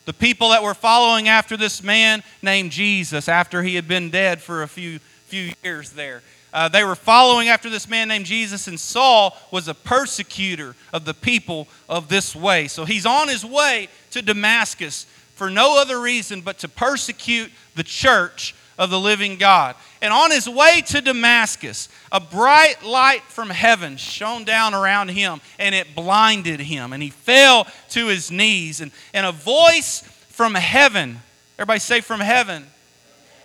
the 0.08 0.14
people 0.14 0.48
that 0.48 0.62
were 0.62 0.72
following 0.72 1.28
after 1.28 1.54
this 1.54 1.82
man 1.82 2.22
named 2.40 2.72
Jesus 2.72 3.28
after 3.28 3.62
he 3.62 3.74
had 3.74 3.86
been 3.86 4.08
dead 4.08 4.40
for 4.40 4.62
a 4.62 4.66
few, 4.66 5.00
few 5.26 5.52
years 5.62 5.90
there. 5.90 6.22
Uh, 6.50 6.66
they 6.66 6.82
were 6.82 6.94
following 6.94 7.48
after 7.48 7.68
this 7.68 7.86
man 7.86 8.08
named 8.08 8.24
Jesus, 8.24 8.68
and 8.68 8.80
Saul 8.80 9.36
was 9.50 9.68
a 9.68 9.74
persecutor 9.74 10.74
of 10.94 11.04
the 11.04 11.12
people 11.12 11.68
of 11.90 12.08
this 12.08 12.34
way. 12.34 12.68
So 12.68 12.86
he's 12.86 13.04
on 13.04 13.28
his 13.28 13.44
way 13.44 13.90
to 14.12 14.22
Damascus 14.22 15.04
for 15.34 15.50
no 15.50 15.78
other 15.78 16.00
reason 16.00 16.40
but 16.40 16.56
to 16.60 16.68
persecute 16.68 17.52
the 17.74 17.82
church 17.82 18.54
of 18.78 18.90
the 18.90 19.00
living 19.00 19.36
God. 19.36 19.74
And 20.00 20.12
on 20.12 20.30
his 20.30 20.48
way 20.48 20.80
to 20.86 21.00
Damascus, 21.00 21.88
a 22.12 22.20
bright 22.20 22.84
light 22.84 23.22
from 23.22 23.50
heaven 23.50 23.96
shone 23.96 24.44
down 24.44 24.72
around 24.72 25.08
him 25.08 25.40
and 25.58 25.74
it 25.74 25.94
blinded 25.94 26.60
him. 26.60 26.92
And 26.92 27.02
he 27.02 27.10
fell 27.10 27.66
to 27.90 28.06
his 28.06 28.30
knees. 28.30 28.80
And, 28.80 28.92
and 29.12 29.26
a 29.26 29.32
voice 29.32 30.02
from 30.28 30.54
heaven, 30.54 31.20
everybody 31.56 31.80
say 31.80 32.00
from 32.00 32.20
heaven, 32.20 32.64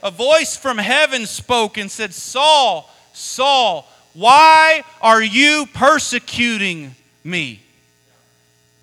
a 0.03 0.11
voice 0.11 0.55
from 0.55 0.77
heaven 0.77 1.25
spoke 1.25 1.77
and 1.77 1.89
said, 1.89 2.13
Saul, 2.13 2.89
Saul, 3.13 3.87
why 4.13 4.83
are 5.01 5.23
you 5.23 5.65
persecuting 5.73 6.95
me? 7.23 7.62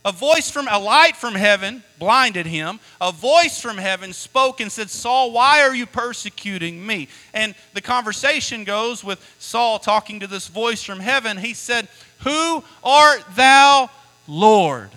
A 0.05 0.13
voice 0.13 0.51
from 0.51 0.67
a 0.67 0.79
light 0.79 1.15
from 1.15 1.35
heaven 1.35 1.83
blinded 1.99 2.47
him. 2.47 2.81
A 3.01 3.13
voice 3.13 3.61
from 3.61 3.77
heaven 3.77 4.15
spoke 4.15 4.61
and 4.61 4.73
said, 4.73 4.89
Saul, 4.89 5.31
why 5.33 5.63
are 5.63 5.75
you 5.75 5.85
persecuting 5.85 6.87
me? 6.87 7.09
And 7.35 7.55
the 7.75 7.83
conversation 7.83 8.65
goes 8.65 9.05
with 9.05 9.23
Saul 9.39 9.79
talking 9.79 10.21
to 10.21 10.27
this 10.27 10.49
voice 10.49 10.83
from 10.83 11.01
heaven. 11.01 11.37
He 11.37 11.53
said, 11.53 11.87
Who 12.21 12.65
art 12.83 13.25
thou, 13.37 13.91
Lord? 14.27 14.91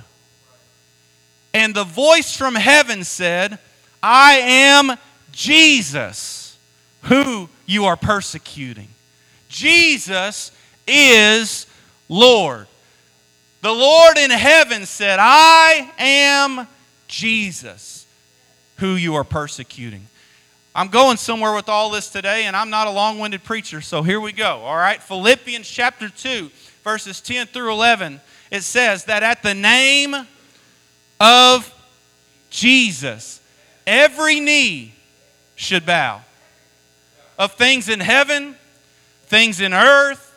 And 1.54 1.76
the 1.76 1.84
voice 1.84 2.36
from 2.36 2.56
heaven 2.56 3.04
said, 3.04 3.60
I 4.02 4.36
am 4.36 4.98
Jesus, 5.34 6.58
who 7.04 7.50
you 7.66 7.86
are 7.86 7.98
persecuting. 7.98 8.88
Jesus 9.50 10.52
is 10.88 11.68
Lord. 12.08 12.68
The 13.64 13.72
Lord 13.72 14.18
in 14.18 14.30
heaven 14.30 14.86
said, 14.86 15.20
I 15.22 15.90
am 15.98 16.68
Jesus, 17.08 18.06
who 18.80 18.96
you 18.96 19.16
are 19.16 19.24
persecuting. 19.24 20.06
I'm 20.76 20.90
going 20.90 21.16
somewhere 21.16 21.56
with 21.56 21.70
all 21.70 21.90
this 21.90 22.10
today, 22.10 22.44
and 22.44 22.58
I'm 22.58 22.70
not 22.70 22.88
a 22.88 22.90
long 22.90 23.20
winded 23.20 23.46
preacher, 23.46 23.80
so 23.80 24.04
here 24.04 24.20
we 24.20 24.34
go. 24.34 24.58
All 24.58 24.76
right, 24.76 25.02
Philippians 25.02 25.66
chapter 25.66 26.10
2, 26.10 26.52
verses 26.84 27.22
10 27.22 27.48
through 27.48 27.72
11. 27.72 28.20
It 28.52 28.64
says 28.64 29.06
that 29.06 29.24
at 29.24 29.44
the 29.44 29.54
name 29.54 30.14
of 31.22 31.74
Jesus, 32.50 33.40
every 33.88 34.42
knee 34.42 34.94
should 35.56 35.86
bow 35.86 36.20
of 37.40 37.54
things 37.54 37.88
in 37.88 38.02
heaven, 38.02 38.58
things 39.28 39.62
in 39.62 39.74
earth, 39.74 40.34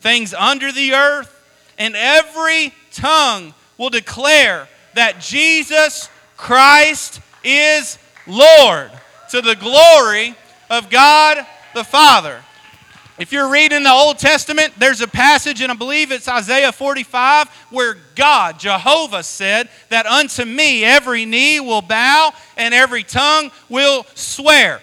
things 0.00 0.34
under 0.34 0.72
the 0.72 0.94
earth 0.94 1.33
and 1.78 1.94
every 1.96 2.72
tongue 2.92 3.54
will 3.78 3.90
declare 3.90 4.68
that 4.94 5.20
Jesus 5.20 6.08
Christ 6.36 7.20
is 7.42 7.98
Lord 8.26 8.90
to 9.30 9.40
the 9.40 9.56
glory 9.56 10.34
of 10.70 10.90
God 10.90 11.44
the 11.74 11.84
Father. 11.84 12.40
If 13.16 13.30
you're 13.30 13.48
reading 13.48 13.84
the 13.84 13.92
Old 13.92 14.18
Testament, 14.18 14.72
there's 14.76 15.00
a 15.00 15.06
passage, 15.06 15.60
and 15.60 15.70
I 15.70 15.76
believe 15.76 16.10
it's 16.10 16.26
Isaiah 16.26 16.72
45, 16.72 17.48
where 17.70 17.96
God, 18.16 18.58
Jehovah, 18.58 19.22
said 19.22 19.68
that 19.88 20.04
unto 20.06 20.44
me 20.44 20.84
every 20.84 21.24
knee 21.24 21.60
will 21.60 21.82
bow 21.82 22.32
and 22.56 22.74
every 22.74 23.04
tongue 23.04 23.52
will 23.68 24.04
swear. 24.14 24.80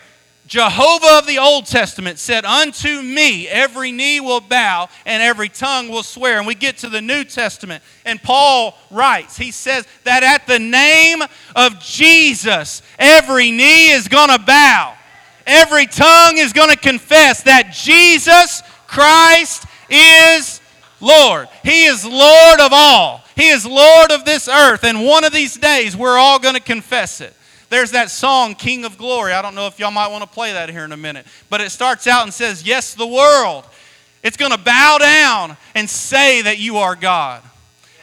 Jehovah 0.52 1.20
of 1.20 1.28
the 1.28 1.38
Old 1.38 1.66
Testament 1.66 2.20
said, 2.20 2.44
Unto 2.44 3.02
me 3.02 3.48
every 3.48 3.94
knee 3.94 4.20
will 4.20 4.42
bow 4.42 4.90
and 5.06 5.24
every 5.24 5.48
tongue 5.48 5.88
will 5.88 6.04
swear. 6.04 6.40
And 6.40 6.46
we 6.46 6.56
get 6.56 6.80
to 6.80 6.90
the 6.90 7.02
New 7.02 7.24
Testament, 7.24 7.82
and 8.04 8.22
Paul 8.22 8.78
writes, 8.90 9.38
he 9.38 9.52
says 9.52 9.88
that 10.04 10.24
at 10.24 10.48
the 10.48 10.60
name 10.60 11.22
of 11.56 11.80
Jesus, 11.80 12.82
every 13.00 13.50
knee 13.50 13.92
is 13.92 14.10
going 14.10 14.28
to 14.28 14.40
bow, 14.40 14.94
every 15.48 15.86
tongue 15.86 16.38
is 16.38 16.52
going 16.52 16.70
to 16.70 16.76
confess 16.76 17.44
that 17.44 17.72
Jesus 17.72 18.62
Christ 18.88 19.64
is 19.90 20.60
Lord. 21.00 21.48
He 21.64 21.86
is 21.86 22.06
Lord 22.06 22.60
of 22.60 22.74
all, 22.74 23.24
He 23.38 23.48
is 23.48 23.66
Lord 23.66 24.12
of 24.12 24.26
this 24.26 24.50
earth. 24.50 24.84
And 24.84 25.06
one 25.06 25.24
of 25.24 25.32
these 25.32 25.56
days, 25.56 25.96
we're 25.96 26.18
all 26.18 26.40
going 26.40 26.56
to 26.56 26.60
confess 26.60 27.22
it. 27.22 27.34
There's 27.72 27.92
that 27.92 28.12
song, 28.12 28.54
King 28.56 28.84
of 28.84 28.98
Glory. 28.98 29.32
I 29.32 29.42
don't 29.42 29.56
know 29.56 29.66
if 29.66 29.80
y'all 29.80 29.92
might 29.92 30.10
want 30.10 30.26
to 30.26 30.30
play 30.30 30.52
that 30.52 30.70
here 30.70 30.84
in 30.84 30.92
a 30.92 30.98
minute. 30.98 31.26
But 31.50 31.62
it 31.62 31.70
starts 31.70 32.06
out 32.06 32.24
and 32.24 32.34
says, 32.34 32.64
Yes, 32.68 32.96
the 32.96 33.08
world. 33.08 33.64
It's 34.22 34.36
going 34.36 34.52
to 34.52 34.58
bow 34.58 34.98
down 35.00 35.56
and 35.74 35.90
say 35.90 36.42
that 36.42 36.60
you 36.60 36.78
are 36.80 36.98
God. 36.98 37.42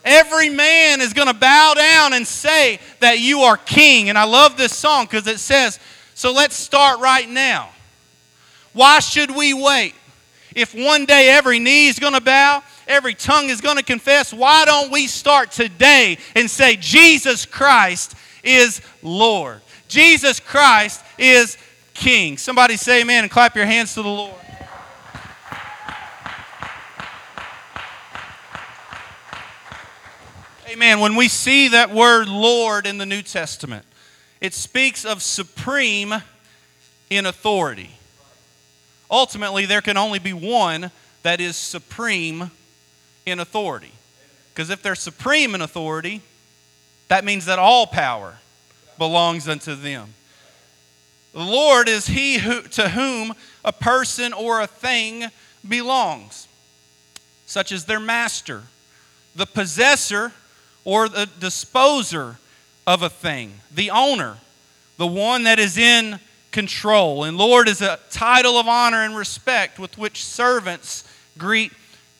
Every 0.06 0.48
man 0.48 1.02
is 1.02 1.12
going 1.12 1.28
to 1.28 1.34
bow 1.34 1.74
down 1.76 2.14
and 2.14 2.26
say 2.26 2.80
that 3.00 3.20
you 3.20 3.40
are 3.40 3.58
king. 3.58 4.08
And 4.08 4.16
I 4.16 4.24
love 4.24 4.56
this 4.56 4.74
song 4.74 5.04
because 5.04 5.26
it 5.26 5.38
says, 5.38 5.78
So 6.14 6.32
let's 6.32 6.56
start 6.56 7.00
right 7.00 7.28
now. 7.28 7.68
Why 8.72 9.00
should 9.00 9.36
we 9.36 9.52
wait? 9.52 9.94
If 10.56 10.74
one 10.74 11.04
day 11.04 11.28
every 11.28 11.58
knee 11.58 11.88
is 11.88 11.98
going 11.98 12.14
to 12.14 12.22
bow, 12.22 12.62
every 12.86 13.12
tongue 13.12 13.50
is 13.50 13.60
going 13.60 13.76
to 13.76 13.84
confess, 13.84 14.32
why 14.32 14.64
don't 14.64 14.90
we 14.90 15.06
start 15.06 15.52
today 15.52 16.16
and 16.34 16.50
say, 16.50 16.76
Jesus 16.76 17.44
Christ 17.44 18.14
is 18.42 18.80
Lord. 19.02 19.60
Jesus 19.88 20.40
Christ 20.40 21.02
is 21.18 21.56
King. 21.94 22.36
Somebody 22.36 22.76
say 22.76 23.00
amen 23.00 23.24
and 23.24 23.30
clap 23.30 23.56
your 23.56 23.66
hands 23.66 23.94
to 23.94 24.02
the 24.02 24.08
Lord. 24.08 24.34
Amen. 30.70 31.00
When 31.00 31.16
we 31.16 31.28
see 31.28 31.68
that 31.68 31.90
word 31.90 32.28
Lord 32.28 32.86
in 32.86 32.98
the 32.98 33.06
New 33.06 33.22
Testament, 33.22 33.84
it 34.40 34.54
speaks 34.54 35.04
of 35.04 35.22
supreme 35.22 36.14
in 37.10 37.26
authority. 37.26 37.90
Ultimately, 39.10 39.66
there 39.66 39.80
can 39.80 39.96
only 39.96 40.18
be 40.18 40.32
one 40.32 40.90
that 41.22 41.40
is 41.40 41.56
supreme 41.56 42.50
in 43.26 43.40
authority. 43.40 43.92
Because 44.54 44.70
if 44.70 44.82
they're 44.82 44.94
supreme 44.94 45.54
in 45.54 45.62
authority, 45.62 46.20
that 47.08 47.24
means 47.24 47.46
that 47.46 47.58
all 47.58 47.86
power 47.86 48.38
belongs 48.98 49.48
unto 49.48 49.74
them. 49.74 50.14
The 51.32 51.40
Lord 51.40 51.88
is 51.88 52.06
he 52.06 52.38
who, 52.38 52.62
to 52.62 52.88
whom 52.88 53.34
a 53.64 53.72
person 53.72 54.32
or 54.32 54.60
a 54.60 54.66
thing 54.66 55.26
belongs, 55.66 56.48
such 57.46 57.72
as 57.72 57.84
their 57.84 58.00
master, 58.00 58.62
the 59.34 59.46
possessor 59.46 60.32
or 60.84 61.08
the 61.08 61.28
disposer 61.38 62.38
of 62.86 63.02
a 63.02 63.10
thing, 63.10 63.60
the 63.70 63.90
owner, 63.90 64.38
the 64.96 65.06
one 65.06 65.44
that 65.44 65.58
is 65.58 65.76
in 65.78 66.18
control. 66.50 67.24
And 67.24 67.36
Lord 67.36 67.68
is 67.68 67.82
a 67.82 67.98
title 68.10 68.56
of 68.56 68.66
honor 68.66 69.04
and 69.04 69.16
respect 69.16 69.78
with 69.78 69.98
which 69.98 70.24
servants 70.24 71.04
greet 71.36 71.72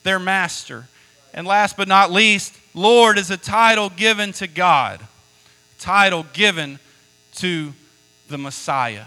their 0.02 0.18
master. 0.18 0.86
And 1.34 1.46
last 1.46 1.76
but 1.76 1.88
not 1.88 2.12
least, 2.12 2.54
Lord 2.78 3.18
is 3.18 3.32
a 3.32 3.36
title 3.36 3.90
given 3.90 4.32
to 4.34 4.46
God 4.46 5.00
title 5.80 6.26
given 6.32 6.78
to 7.36 7.72
the 8.28 8.38
Messiah. 8.38 9.04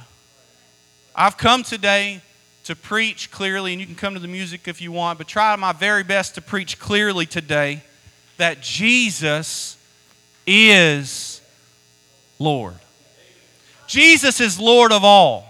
I've 1.15 1.37
come 1.37 1.63
today 1.63 2.21
to 2.65 2.75
preach 2.75 3.31
clearly, 3.31 3.71
and 3.71 3.79
you 3.79 3.85
can 3.87 3.95
come 3.95 4.13
to 4.13 4.19
the 4.19 4.27
music 4.27 4.67
if 4.67 4.81
you 4.81 4.91
want, 4.91 5.17
but 5.17 5.27
try 5.27 5.55
my 5.55 5.71
very 5.71 6.03
best 6.03 6.35
to 6.35 6.41
preach 6.41 6.79
clearly 6.79 7.25
today 7.25 7.81
that 8.37 8.61
Jesus 8.61 9.77
is 10.45 11.41
Lord. 12.39 12.75
Jesus 13.87 14.41
is 14.41 14.59
Lord 14.59 14.91
of 14.91 15.05
all. 15.05 15.47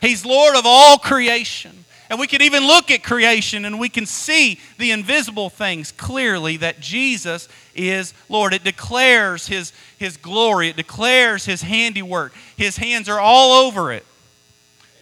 He's 0.00 0.24
Lord 0.24 0.56
of 0.56 0.66
all 0.66 0.98
creation. 0.98 1.81
And 2.12 2.20
we 2.20 2.26
can 2.26 2.42
even 2.42 2.66
look 2.66 2.90
at 2.90 3.02
creation 3.02 3.64
and 3.64 3.80
we 3.80 3.88
can 3.88 4.04
see 4.04 4.60
the 4.76 4.90
invisible 4.90 5.48
things 5.48 5.92
clearly 5.92 6.58
that 6.58 6.78
Jesus 6.78 7.48
is 7.74 8.12
Lord. 8.28 8.52
It 8.52 8.62
declares 8.62 9.46
his, 9.46 9.72
his 9.96 10.18
glory, 10.18 10.68
it 10.68 10.76
declares 10.76 11.46
his 11.46 11.62
handiwork. 11.62 12.34
His 12.58 12.76
hands 12.76 13.08
are 13.08 13.18
all 13.18 13.64
over 13.64 13.92
it. 13.92 14.04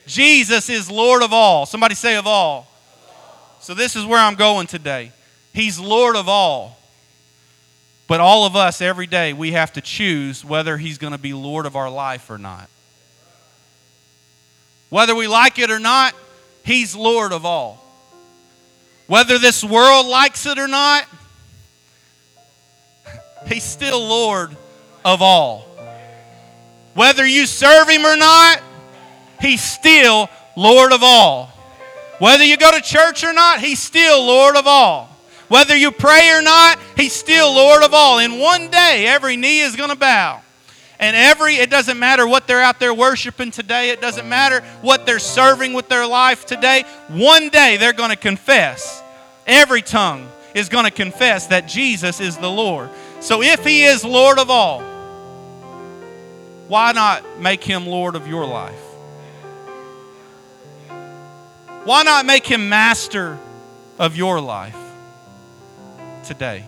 Jesus 0.06 0.70
is 0.70 0.88
Lord 0.88 1.24
of 1.24 1.32
all. 1.32 1.66
Somebody 1.66 1.96
say, 1.96 2.14
of 2.14 2.28
all. 2.28 2.68
So, 3.58 3.74
this 3.74 3.96
is 3.96 4.06
where 4.06 4.20
I'm 4.20 4.36
going 4.36 4.68
today. 4.68 5.10
He's 5.52 5.80
Lord 5.80 6.14
of 6.14 6.28
all. 6.28 6.78
But 8.06 8.20
all 8.20 8.46
of 8.46 8.54
us, 8.54 8.80
every 8.80 9.08
day, 9.08 9.32
we 9.32 9.50
have 9.50 9.72
to 9.72 9.80
choose 9.80 10.44
whether 10.44 10.76
He's 10.76 10.96
going 10.96 11.12
to 11.12 11.18
be 11.18 11.32
Lord 11.32 11.66
of 11.66 11.74
our 11.74 11.90
life 11.90 12.30
or 12.30 12.38
not. 12.38 12.70
Whether 14.90 15.16
we 15.16 15.26
like 15.26 15.58
it 15.58 15.72
or 15.72 15.80
not, 15.80 16.14
He's 16.64 16.94
Lord 16.94 17.32
of 17.32 17.44
all. 17.44 17.84
Whether 19.06 19.38
this 19.38 19.64
world 19.64 20.06
likes 20.06 20.46
it 20.46 20.58
or 20.58 20.68
not, 20.68 21.04
He's 23.46 23.64
still 23.64 24.00
Lord 24.06 24.56
of 25.04 25.22
all. 25.22 25.66
Whether 26.94 27.26
you 27.26 27.46
serve 27.46 27.88
Him 27.88 28.04
or 28.04 28.16
not, 28.16 28.60
He's 29.40 29.62
still 29.62 30.28
Lord 30.56 30.92
of 30.92 31.02
all. 31.02 31.46
Whether 32.18 32.44
you 32.44 32.56
go 32.56 32.70
to 32.70 32.80
church 32.80 33.24
or 33.24 33.32
not, 33.32 33.60
He's 33.60 33.80
still 33.80 34.24
Lord 34.24 34.56
of 34.56 34.66
all. 34.66 35.08
Whether 35.48 35.74
you 35.74 35.90
pray 35.90 36.30
or 36.30 36.42
not, 36.42 36.78
He's 36.96 37.12
still 37.12 37.52
Lord 37.52 37.82
of 37.82 37.94
all. 37.94 38.18
In 38.18 38.38
one 38.38 38.70
day, 38.70 39.06
every 39.06 39.36
knee 39.36 39.60
is 39.60 39.74
going 39.74 39.90
to 39.90 39.96
bow. 39.96 40.42
And 41.00 41.16
every, 41.16 41.56
it 41.56 41.70
doesn't 41.70 41.98
matter 41.98 42.28
what 42.28 42.46
they're 42.46 42.60
out 42.60 42.78
there 42.78 42.92
worshiping 42.92 43.50
today, 43.50 43.88
it 43.90 44.02
doesn't 44.02 44.28
matter 44.28 44.60
what 44.82 45.06
they're 45.06 45.18
serving 45.18 45.72
with 45.72 45.88
their 45.88 46.06
life 46.06 46.44
today. 46.44 46.84
One 47.08 47.48
day 47.48 47.78
they're 47.78 47.94
going 47.94 48.10
to 48.10 48.16
confess. 48.16 49.02
Every 49.46 49.80
tongue 49.80 50.28
is 50.54 50.68
going 50.68 50.84
to 50.84 50.90
confess 50.90 51.46
that 51.46 51.66
Jesus 51.66 52.20
is 52.20 52.36
the 52.36 52.50
Lord. 52.50 52.90
So 53.20 53.42
if 53.42 53.64
He 53.64 53.84
is 53.84 54.04
Lord 54.04 54.38
of 54.38 54.50
all, 54.50 54.82
why 56.68 56.92
not 56.92 57.40
make 57.40 57.64
Him 57.64 57.86
Lord 57.86 58.14
of 58.14 58.28
your 58.28 58.44
life? 58.46 58.78
Why 61.84 62.02
not 62.02 62.26
make 62.26 62.46
Him 62.46 62.68
master 62.68 63.38
of 63.98 64.16
your 64.16 64.38
life 64.38 64.76
today? 66.24 66.64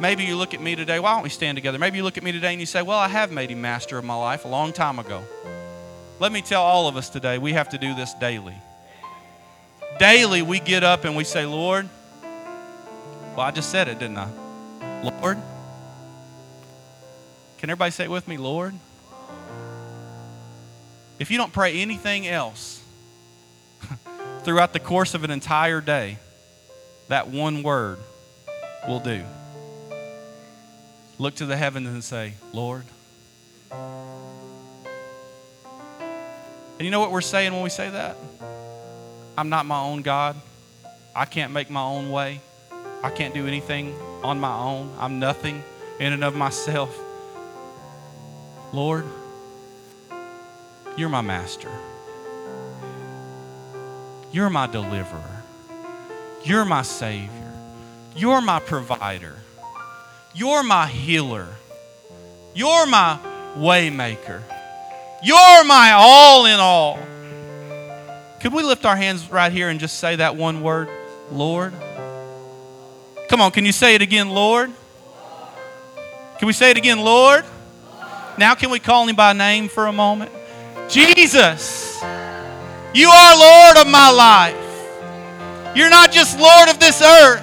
Maybe 0.00 0.24
you 0.24 0.36
look 0.36 0.54
at 0.54 0.60
me 0.60 0.74
today, 0.74 0.98
why 0.98 1.14
don't 1.14 1.22
we 1.22 1.28
stand 1.28 1.56
together? 1.56 1.78
Maybe 1.78 1.98
you 1.98 2.04
look 2.04 2.18
at 2.18 2.24
me 2.24 2.32
today 2.32 2.50
and 2.50 2.60
you 2.60 2.66
say, 2.66 2.82
Well, 2.82 2.98
I 2.98 3.08
have 3.08 3.30
made 3.30 3.50
him 3.50 3.60
master 3.60 3.96
of 3.96 4.04
my 4.04 4.16
life 4.16 4.44
a 4.44 4.48
long 4.48 4.72
time 4.72 4.98
ago. 4.98 5.22
Let 6.18 6.32
me 6.32 6.42
tell 6.42 6.62
all 6.62 6.88
of 6.88 6.96
us 6.96 7.08
today, 7.08 7.38
we 7.38 7.52
have 7.52 7.68
to 7.70 7.78
do 7.78 7.94
this 7.94 8.14
daily. 8.14 8.56
Daily, 9.98 10.42
we 10.42 10.58
get 10.58 10.82
up 10.82 11.04
and 11.04 11.16
we 11.16 11.24
say, 11.24 11.46
Lord, 11.46 11.88
well, 13.36 13.46
I 13.46 13.50
just 13.50 13.70
said 13.70 13.88
it, 13.88 13.98
didn't 13.98 14.18
I? 14.18 14.28
Lord. 15.02 15.38
Can 17.58 17.70
everybody 17.70 17.90
say 17.90 18.04
it 18.04 18.10
with 18.10 18.26
me, 18.26 18.36
Lord? 18.36 18.74
If 21.18 21.30
you 21.30 21.38
don't 21.38 21.52
pray 21.52 21.80
anything 21.80 22.26
else 22.26 22.82
throughout 24.42 24.72
the 24.72 24.80
course 24.80 25.14
of 25.14 25.24
an 25.24 25.30
entire 25.30 25.80
day, 25.80 26.18
that 27.08 27.28
one 27.28 27.62
word 27.62 27.98
will 28.88 29.00
do 29.00 29.24
look 31.18 31.36
to 31.36 31.46
the 31.46 31.56
heavens 31.56 31.88
and 31.88 32.02
say, 32.02 32.34
Lord. 32.52 32.84
And 33.70 33.80
you 36.80 36.90
know 36.90 37.00
what 37.00 37.12
we're 37.12 37.20
saying 37.20 37.52
when 37.52 37.62
we 37.62 37.70
say 37.70 37.90
that? 37.90 38.16
I'm 39.38 39.48
not 39.48 39.66
my 39.66 39.80
own 39.80 40.02
God. 40.02 40.36
I 41.14 41.24
can't 41.24 41.52
make 41.52 41.70
my 41.70 41.82
own 41.82 42.10
way. 42.10 42.40
I 43.02 43.10
can't 43.10 43.34
do 43.34 43.46
anything 43.46 43.94
on 44.22 44.40
my 44.40 44.56
own. 44.56 44.94
I'm 44.98 45.18
nothing 45.18 45.62
in 46.00 46.12
and 46.12 46.24
of 46.24 46.34
myself. 46.34 46.98
Lord, 48.72 49.04
you're 50.96 51.08
my 51.08 51.20
master. 51.20 51.70
You're 54.32 54.50
my 54.50 54.66
deliverer. 54.66 55.42
You're 56.44 56.64
my 56.64 56.82
Savior. 56.82 57.52
You're 58.16 58.40
my 58.40 58.58
provider. 58.58 59.36
You're 60.34 60.62
my 60.62 60.86
healer. 60.86 61.48
You're 62.54 62.86
my 62.86 63.18
waymaker. 63.56 64.42
You're 65.22 65.64
my 65.64 65.92
all 65.92 66.46
in 66.46 66.58
all. 66.60 66.98
Could 68.40 68.52
we 68.52 68.62
lift 68.62 68.84
our 68.84 68.96
hands 68.96 69.30
right 69.30 69.50
here 69.50 69.68
and 69.68 69.80
just 69.80 69.98
say 69.98 70.16
that 70.16 70.36
one 70.36 70.62
word, 70.62 70.88
Lord? 71.30 71.72
Come 73.28 73.40
on, 73.40 73.52
can 73.52 73.64
you 73.64 73.72
say 73.72 73.94
it 73.94 74.02
again, 74.02 74.30
Lord? 74.30 74.70
Can 76.38 76.46
we 76.46 76.52
say 76.52 76.70
it 76.70 76.76
again, 76.76 76.98
Lord? 76.98 77.44
Now, 78.36 78.54
can 78.54 78.70
we 78.70 78.80
call 78.80 79.08
him 79.08 79.16
by 79.16 79.32
name 79.32 79.68
for 79.68 79.86
a 79.86 79.92
moment? 79.92 80.30
Jesus, 80.88 82.02
you 82.92 83.08
are 83.08 83.38
Lord 83.38 83.78
of 83.78 83.86
my 83.86 84.10
life. 84.10 85.76
You're 85.76 85.90
not 85.90 86.12
just 86.12 86.38
Lord 86.38 86.68
of 86.68 86.78
this 86.78 87.00
earth, 87.00 87.42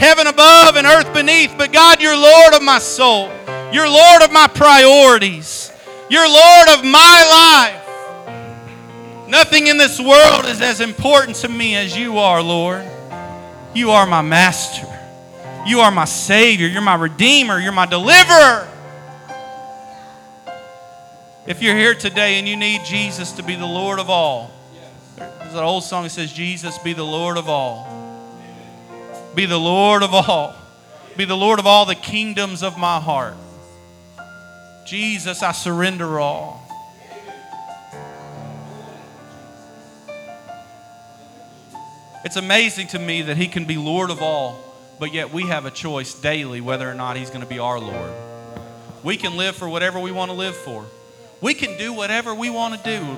heaven 0.00 0.26
above 0.26 0.76
and 0.76 0.86
earth 0.86 1.12
beneath, 1.12 1.54
but 1.58 1.72
God, 1.72 2.00
you're 2.00 2.16
Lord 2.16 2.54
of 2.54 2.62
my 2.62 2.78
soul. 2.78 3.30
You're 3.70 3.88
Lord 3.88 4.22
of 4.22 4.32
my 4.32 4.48
priorities. 4.48 5.70
You're 6.08 6.26
Lord 6.26 6.68
of 6.70 6.84
my 6.84 7.76
life. 8.26 9.28
Nothing 9.28 9.66
in 9.66 9.76
this 9.76 10.00
world 10.00 10.46
is 10.46 10.62
as 10.62 10.80
important 10.80 11.36
to 11.36 11.48
me 11.48 11.76
as 11.76 11.96
you 11.96 12.18
are, 12.18 12.42
Lord. 12.42 12.84
You 13.74 13.90
are 13.90 14.06
my 14.06 14.22
master. 14.22 14.86
You 15.66 15.80
are 15.80 15.90
my 15.90 16.06
Savior. 16.06 16.66
You're 16.66 16.80
my 16.80 16.94
Redeemer. 16.96 17.60
You're 17.60 17.70
my 17.70 17.86
deliverer. 17.86 18.66
If 21.46 21.62
you're 21.62 21.76
here 21.76 21.94
today 21.94 22.38
and 22.38 22.48
you 22.48 22.56
need 22.56 22.84
Jesus 22.84 23.32
to 23.32 23.42
be 23.42 23.54
the 23.54 23.66
Lord 23.66 23.98
of 23.98 24.08
all, 24.08 24.50
there's 25.16 25.54
an 25.54 25.58
old 25.58 25.84
song 25.84 26.04
that 26.04 26.10
says, 26.10 26.32
Jesus 26.32 26.78
be 26.78 26.94
the 26.94 27.04
Lord 27.04 27.36
of 27.36 27.50
all. 27.50 27.99
Be 29.34 29.46
the 29.46 29.58
Lord 29.58 30.02
of 30.02 30.12
all. 30.12 30.54
Be 31.16 31.24
the 31.24 31.36
Lord 31.36 31.58
of 31.58 31.66
all 31.66 31.86
the 31.86 31.94
kingdoms 31.94 32.62
of 32.62 32.78
my 32.78 32.98
heart. 32.98 33.34
Jesus, 34.86 35.42
I 35.42 35.52
surrender 35.52 36.18
all. 36.18 36.66
It's 42.24 42.36
amazing 42.36 42.88
to 42.88 42.98
me 42.98 43.22
that 43.22 43.36
He 43.36 43.46
can 43.46 43.64
be 43.64 43.76
Lord 43.76 44.10
of 44.10 44.20
all, 44.20 44.58
but 44.98 45.14
yet 45.14 45.32
we 45.32 45.44
have 45.44 45.64
a 45.64 45.70
choice 45.70 46.12
daily 46.12 46.60
whether 46.60 46.90
or 46.90 46.94
not 46.94 47.16
He's 47.16 47.30
going 47.30 47.40
to 47.40 47.46
be 47.46 47.58
our 47.58 47.78
Lord. 47.78 48.12
We 49.02 49.16
can 49.16 49.36
live 49.36 49.56
for 49.56 49.68
whatever 49.68 49.98
we 49.98 50.12
want 50.12 50.30
to 50.30 50.36
live 50.36 50.56
for, 50.56 50.84
we 51.40 51.54
can 51.54 51.78
do 51.78 51.92
whatever 51.92 52.34
we 52.34 52.50
want 52.50 52.82
to 52.82 52.98
do. 52.98 53.16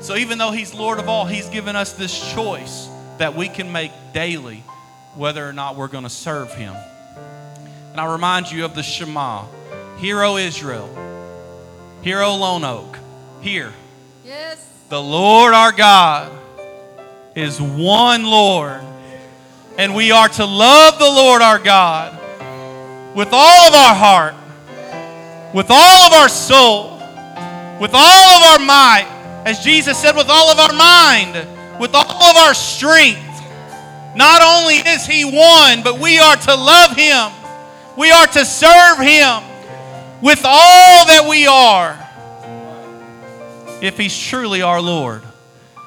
So 0.00 0.14
even 0.14 0.38
though 0.38 0.52
He's 0.52 0.74
Lord 0.74 0.98
of 0.98 1.08
all, 1.08 1.24
He's 1.24 1.48
given 1.48 1.74
us 1.74 1.94
this 1.94 2.32
choice 2.32 2.88
that 3.18 3.34
we 3.34 3.48
can 3.48 3.72
make 3.72 3.92
daily 4.12 4.62
whether 5.14 5.46
or 5.46 5.52
not 5.52 5.76
we're 5.76 5.88
going 5.88 6.04
to 6.04 6.10
serve 6.10 6.52
Him. 6.54 6.74
And 7.92 8.00
I 8.00 8.12
remind 8.12 8.50
you 8.52 8.64
of 8.64 8.74
the 8.74 8.82
Shema 8.82 9.46
Hear, 9.98 10.22
O 10.22 10.36
Israel, 10.36 10.90
hear, 12.02 12.20
O 12.20 12.36
Lone 12.36 12.64
Oak, 12.64 12.98
hear. 13.40 13.72
Yes. 14.24 14.68
The 14.90 15.00
Lord 15.00 15.54
our 15.54 15.72
God 15.72 16.30
is 17.34 17.60
one 17.60 18.24
Lord, 18.24 18.82
and 19.78 19.94
we 19.94 20.12
are 20.12 20.28
to 20.28 20.44
love 20.44 20.98
the 20.98 21.06
Lord 21.06 21.40
our 21.40 21.58
God 21.58 22.12
with 23.16 23.28
all 23.32 23.68
of 23.68 23.74
our 23.74 23.94
heart, 23.94 24.34
with 25.54 25.70
all 25.70 26.06
of 26.06 26.12
our 26.12 26.28
soul, 26.28 26.98
with 27.80 27.92
all 27.94 28.36
of 28.36 28.42
our 28.42 28.58
might, 28.58 29.08
as 29.46 29.60
Jesus 29.60 29.96
said, 29.98 30.14
with 30.14 30.28
all 30.28 30.50
of 30.50 30.58
our 30.58 30.74
mind 30.74 31.55
with 31.78 31.94
all 31.94 32.22
of 32.22 32.36
our 32.36 32.54
strength. 32.54 33.22
Not 34.16 34.42
only 34.42 34.76
is 34.76 35.06
He 35.06 35.24
one, 35.24 35.82
but 35.82 35.98
we 36.00 36.18
are 36.18 36.36
to 36.36 36.54
love 36.54 36.96
Him. 36.96 37.30
We 37.96 38.10
are 38.10 38.26
to 38.26 38.44
serve 38.44 38.98
Him 38.98 39.42
with 40.22 40.40
all 40.44 41.06
that 41.06 41.26
we 41.28 41.46
are 41.46 42.02
if 43.82 43.98
He's 43.98 44.18
truly 44.18 44.62
our 44.62 44.80
Lord. 44.80 45.22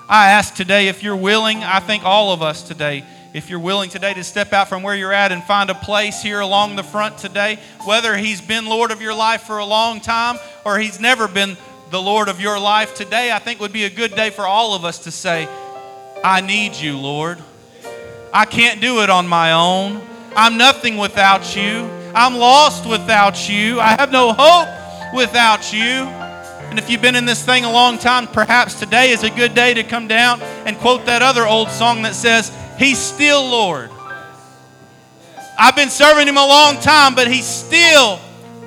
I 0.07 0.31
ask 0.31 0.55
today 0.55 0.87
if 0.87 1.03
you're 1.03 1.15
willing, 1.15 1.63
I 1.63 1.79
think 1.79 2.03
all 2.03 2.31
of 2.31 2.41
us 2.41 2.63
today, 2.63 3.03
if 3.33 3.49
you're 3.49 3.59
willing 3.59 3.89
today 3.89 4.13
to 4.13 4.23
step 4.23 4.53
out 4.53 4.69
from 4.69 4.81
where 4.81 4.95
you're 4.95 5.13
at 5.13 5.31
and 5.31 5.43
find 5.43 5.69
a 5.69 5.75
place 5.75 6.21
here 6.21 6.39
along 6.39 6.75
the 6.75 6.83
front 6.83 7.17
today, 7.19 7.59
whether 7.85 8.17
He's 8.17 8.41
been 8.41 8.65
Lord 8.65 8.91
of 8.91 9.01
your 9.01 9.13
life 9.13 9.41
for 9.43 9.59
a 9.59 9.65
long 9.65 10.01
time 10.01 10.37
or 10.65 10.79
He's 10.79 10.99
never 10.99 11.27
been 11.27 11.57
the 11.91 12.01
Lord 12.01 12.27
of 12.27 12.39
your 12.39 12.59
life, 12.59 12.95
today 12.95 13.31
I 13.31 13.39
think 13.39 13.59
would 13.59 13.73
be 13.73 13.85
a 13.85 13.89
good 13.89 14.15
day 14.15 14.29
for 14.29 14.45
all 14.45 14.73
of 14.75 14.85
us 14.85 14.99
to 14.99 15.11
say, 15.11 15.47
I 16.23 16.41
need 16.41 16.75
you, 16.75 16.97
Lord. 16.97 17.39
I 18.33 18.45
can't 18.45 18.81
do 18.81 19.01
it 19.01 19.09
on 19.09 19.27
my 19.27 19.53
own. 19.53 20.01
I'm 20.35 20.57
nothing 20.57 20.97
without 20.97 21.55
you. 21.55 21.89
I'm 22.13 22.35
lost 22.35 22.85
without 22.85 23.49
you. 23.49 23.79
I 23.79 23.91
have 23.91 24.11
no 24.11 24.33
hope 24.33 24.67
without 25.13 25.71
you. 25.71 26.07
And 26.69 26.77
if 26.77 26.89
you've 26.89 27.01
been 27.01 27.15
in 27.15 27.25
this 27.25 27.43
thing 27.43 27.63
a 27.63 27.71
long 27.71 27.97
time, 27.97 28.27
perhaps 28.27 28.77
today 28.77 29.11
is 29.11 29.23
a 29.23 29.29
good 29.29 29.55
day 29.55 29.73
to 29.73 29.83
come 29.83 30.07
down 30.07 30.41
and 30.41 30.77
quote 30.77 31.05
that 31.05 31.21
other 31.21 31.47
old 31.47 31.69
song 31.69 32.03
that 32.03 32.15
says, 32.15 32.55
He's 32.77 32.99
still 32.99 33.43
Lord. 33.43 33.89
I've 35.57 35.75
been 35.75 35.89
serving 35.89 36.27
Him 36.27 36.37
a 36.37 36.45
long 36.45 36.79
time, 36.79 37.15
but 37.15 37.27
He's 37.27 37.47
still 37.47 38.19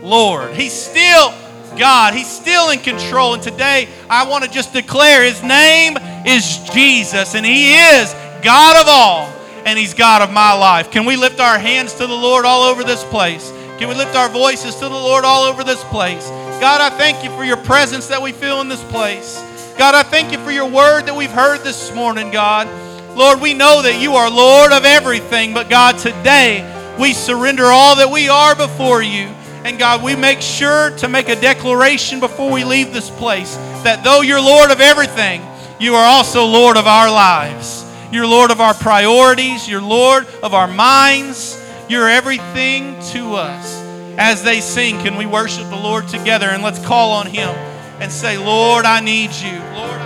Lord. 0.03 0.55
He's 0.55 0.73
still 0.73 1.33
God. 1.79 2.15
He's 2.15 2.31
still 2.31 2.71
in 2.71 2.79
control. 2.79 3.35
And 3.35 3.43
today, 3.43 3.89
I 4.09 4.29
want 4.29 4.45
to 4.45 4.51
just 4.51 4.73
declare 4.73 5.25
His 5.25 5.43
name 5.43 5.97
is 6.27 6.59
Jesus, 6.73 7.35
and 7.35 7.45
He 7.45 7.75
is 7.75 8.15
God 8.43 8.81
of 8.81 8.89
all, 8.89 9.29
and 9.65 9.79
He's 9.79 9.95
God 9.95 10.23
of 10.23 10.33
my 10.33 10.53
life. 10.53 10.91
Can 10.91 11.05
we 11.05 11.17
lift 11.17 11.41
our 11.41 11.59
hands 11.59 11.95
to 11.95 12.07
the 12.07 12.15
Lord 12.15 12.45
all 12.45 12.63
over 12.63 12.85
this 12.85 13.05
place? 13.05 13.51
Can 13.79 13.89
we 13.89 13.95
lift 13.95 14.15
our 14.15 14.29
voices 14.29 14.75
to 14.77 14.85
the 14.85 14.91
Lord 14.91 15.25
all 15.25 15.45
over 15.45 15.65
this 15.65 15.83
place? 15.85 16.29
God, 16.61 16.81
I 16.81 16.97
thank 16.97 17.25
you 17.25 17.31
for 17.37 17.45
your 17.45 17.57
presence 17.57 18.07
that 18.09 18.23
we 18.23 18.31
feel 18.31 18.61
in 18.61 18.69
this 18.69 18.85
place. 18.85 19.43
God, 19.77 19.95
I 19.95 20.03
thank 20.05 20.31
you 20.31 20.39
for 20.45 20.53
your 20.53 20.69
word 20.69 21.07
that 21.07 21.17
we've 21.17 21.31
heard 21.31 21.63
this 21.65 21.93
morning, 21.95 22.31
God. 22.31 22.69
Lord, 23.17 23.41
we 23.41 23.53
know 23.53 23.83
that 23.83 24.01
you 24.01 24.15
are 24.15 24.31
Lord 24.31 24.71
of 24.71 24.85
everything, 24.85 25.53
but 25.55 25.69
God, 25.69 25.99
today 25.99 26.69
we 27.01 27.13
surrender 27.13 27.65
all 27.65 27.97
that 27.97 28.11
we 28.11 28.29
are 28.29 28.55
before 28.55 29.03
you. 29.03 29.29
And 29.65 29.79
God, 29.79 30.03
we 30.03 30.17
make 30.17 30.41
sure 30.41 30.91
to 30.99 31.09
make 31.09 31.29
a 31.29 31.37
declaration 31.37 32.21
before 32.21 32.51
we 32.51 32.65
leave 32.65 32.93
this 32.93 33.11
place 33.11 33.55
that 33.85 34.03
though 34.05 34.21
you're 34.21 34.41
Lord 34.41 34.71
of 34.71 34.81
everything, 34.81 35.43
you 35.79 35.95
are 35.95 36.07
also 36.07 36.45
Lord 36.45 36.77
of 36.77 36.87
our 36.87 37.11
lives. 37.11 37.85
You're 38.11 38.27
Lord 38.27 38.51
of 38.51 38.61
our 38.61 38.75
priorities. 38.75 39.69
You're 39.69 39.83
Lord 39.83 40.27
of 40.43 40.55
our 40.55 40.69
minds. 40.69 41.59
You're 41.89 42.09
everything 42.09 43.01
to 43.13 43.35
us 43.35 43.83
as 44.19 44.43
they 44.43 44.61
sing, 44.61 44.99
can 44.99 45.17
we 45.17 45.27
worship 45.27 45.69
the 45.69 45.77
Lord 45.77 46.09
together 46.09 46.47
and 46.47 46.63
let's 46.63 46.85
call 46.85 47.13
on 47.13 47.27
Him 47.27 47.49
and 48.01 48.13
say, 48.13 48.37
Lord, 48.37 48.85
I 48.85 49.01
need 49.01 49.33
you. 49.33 49.59
Lord, 49.75 50.01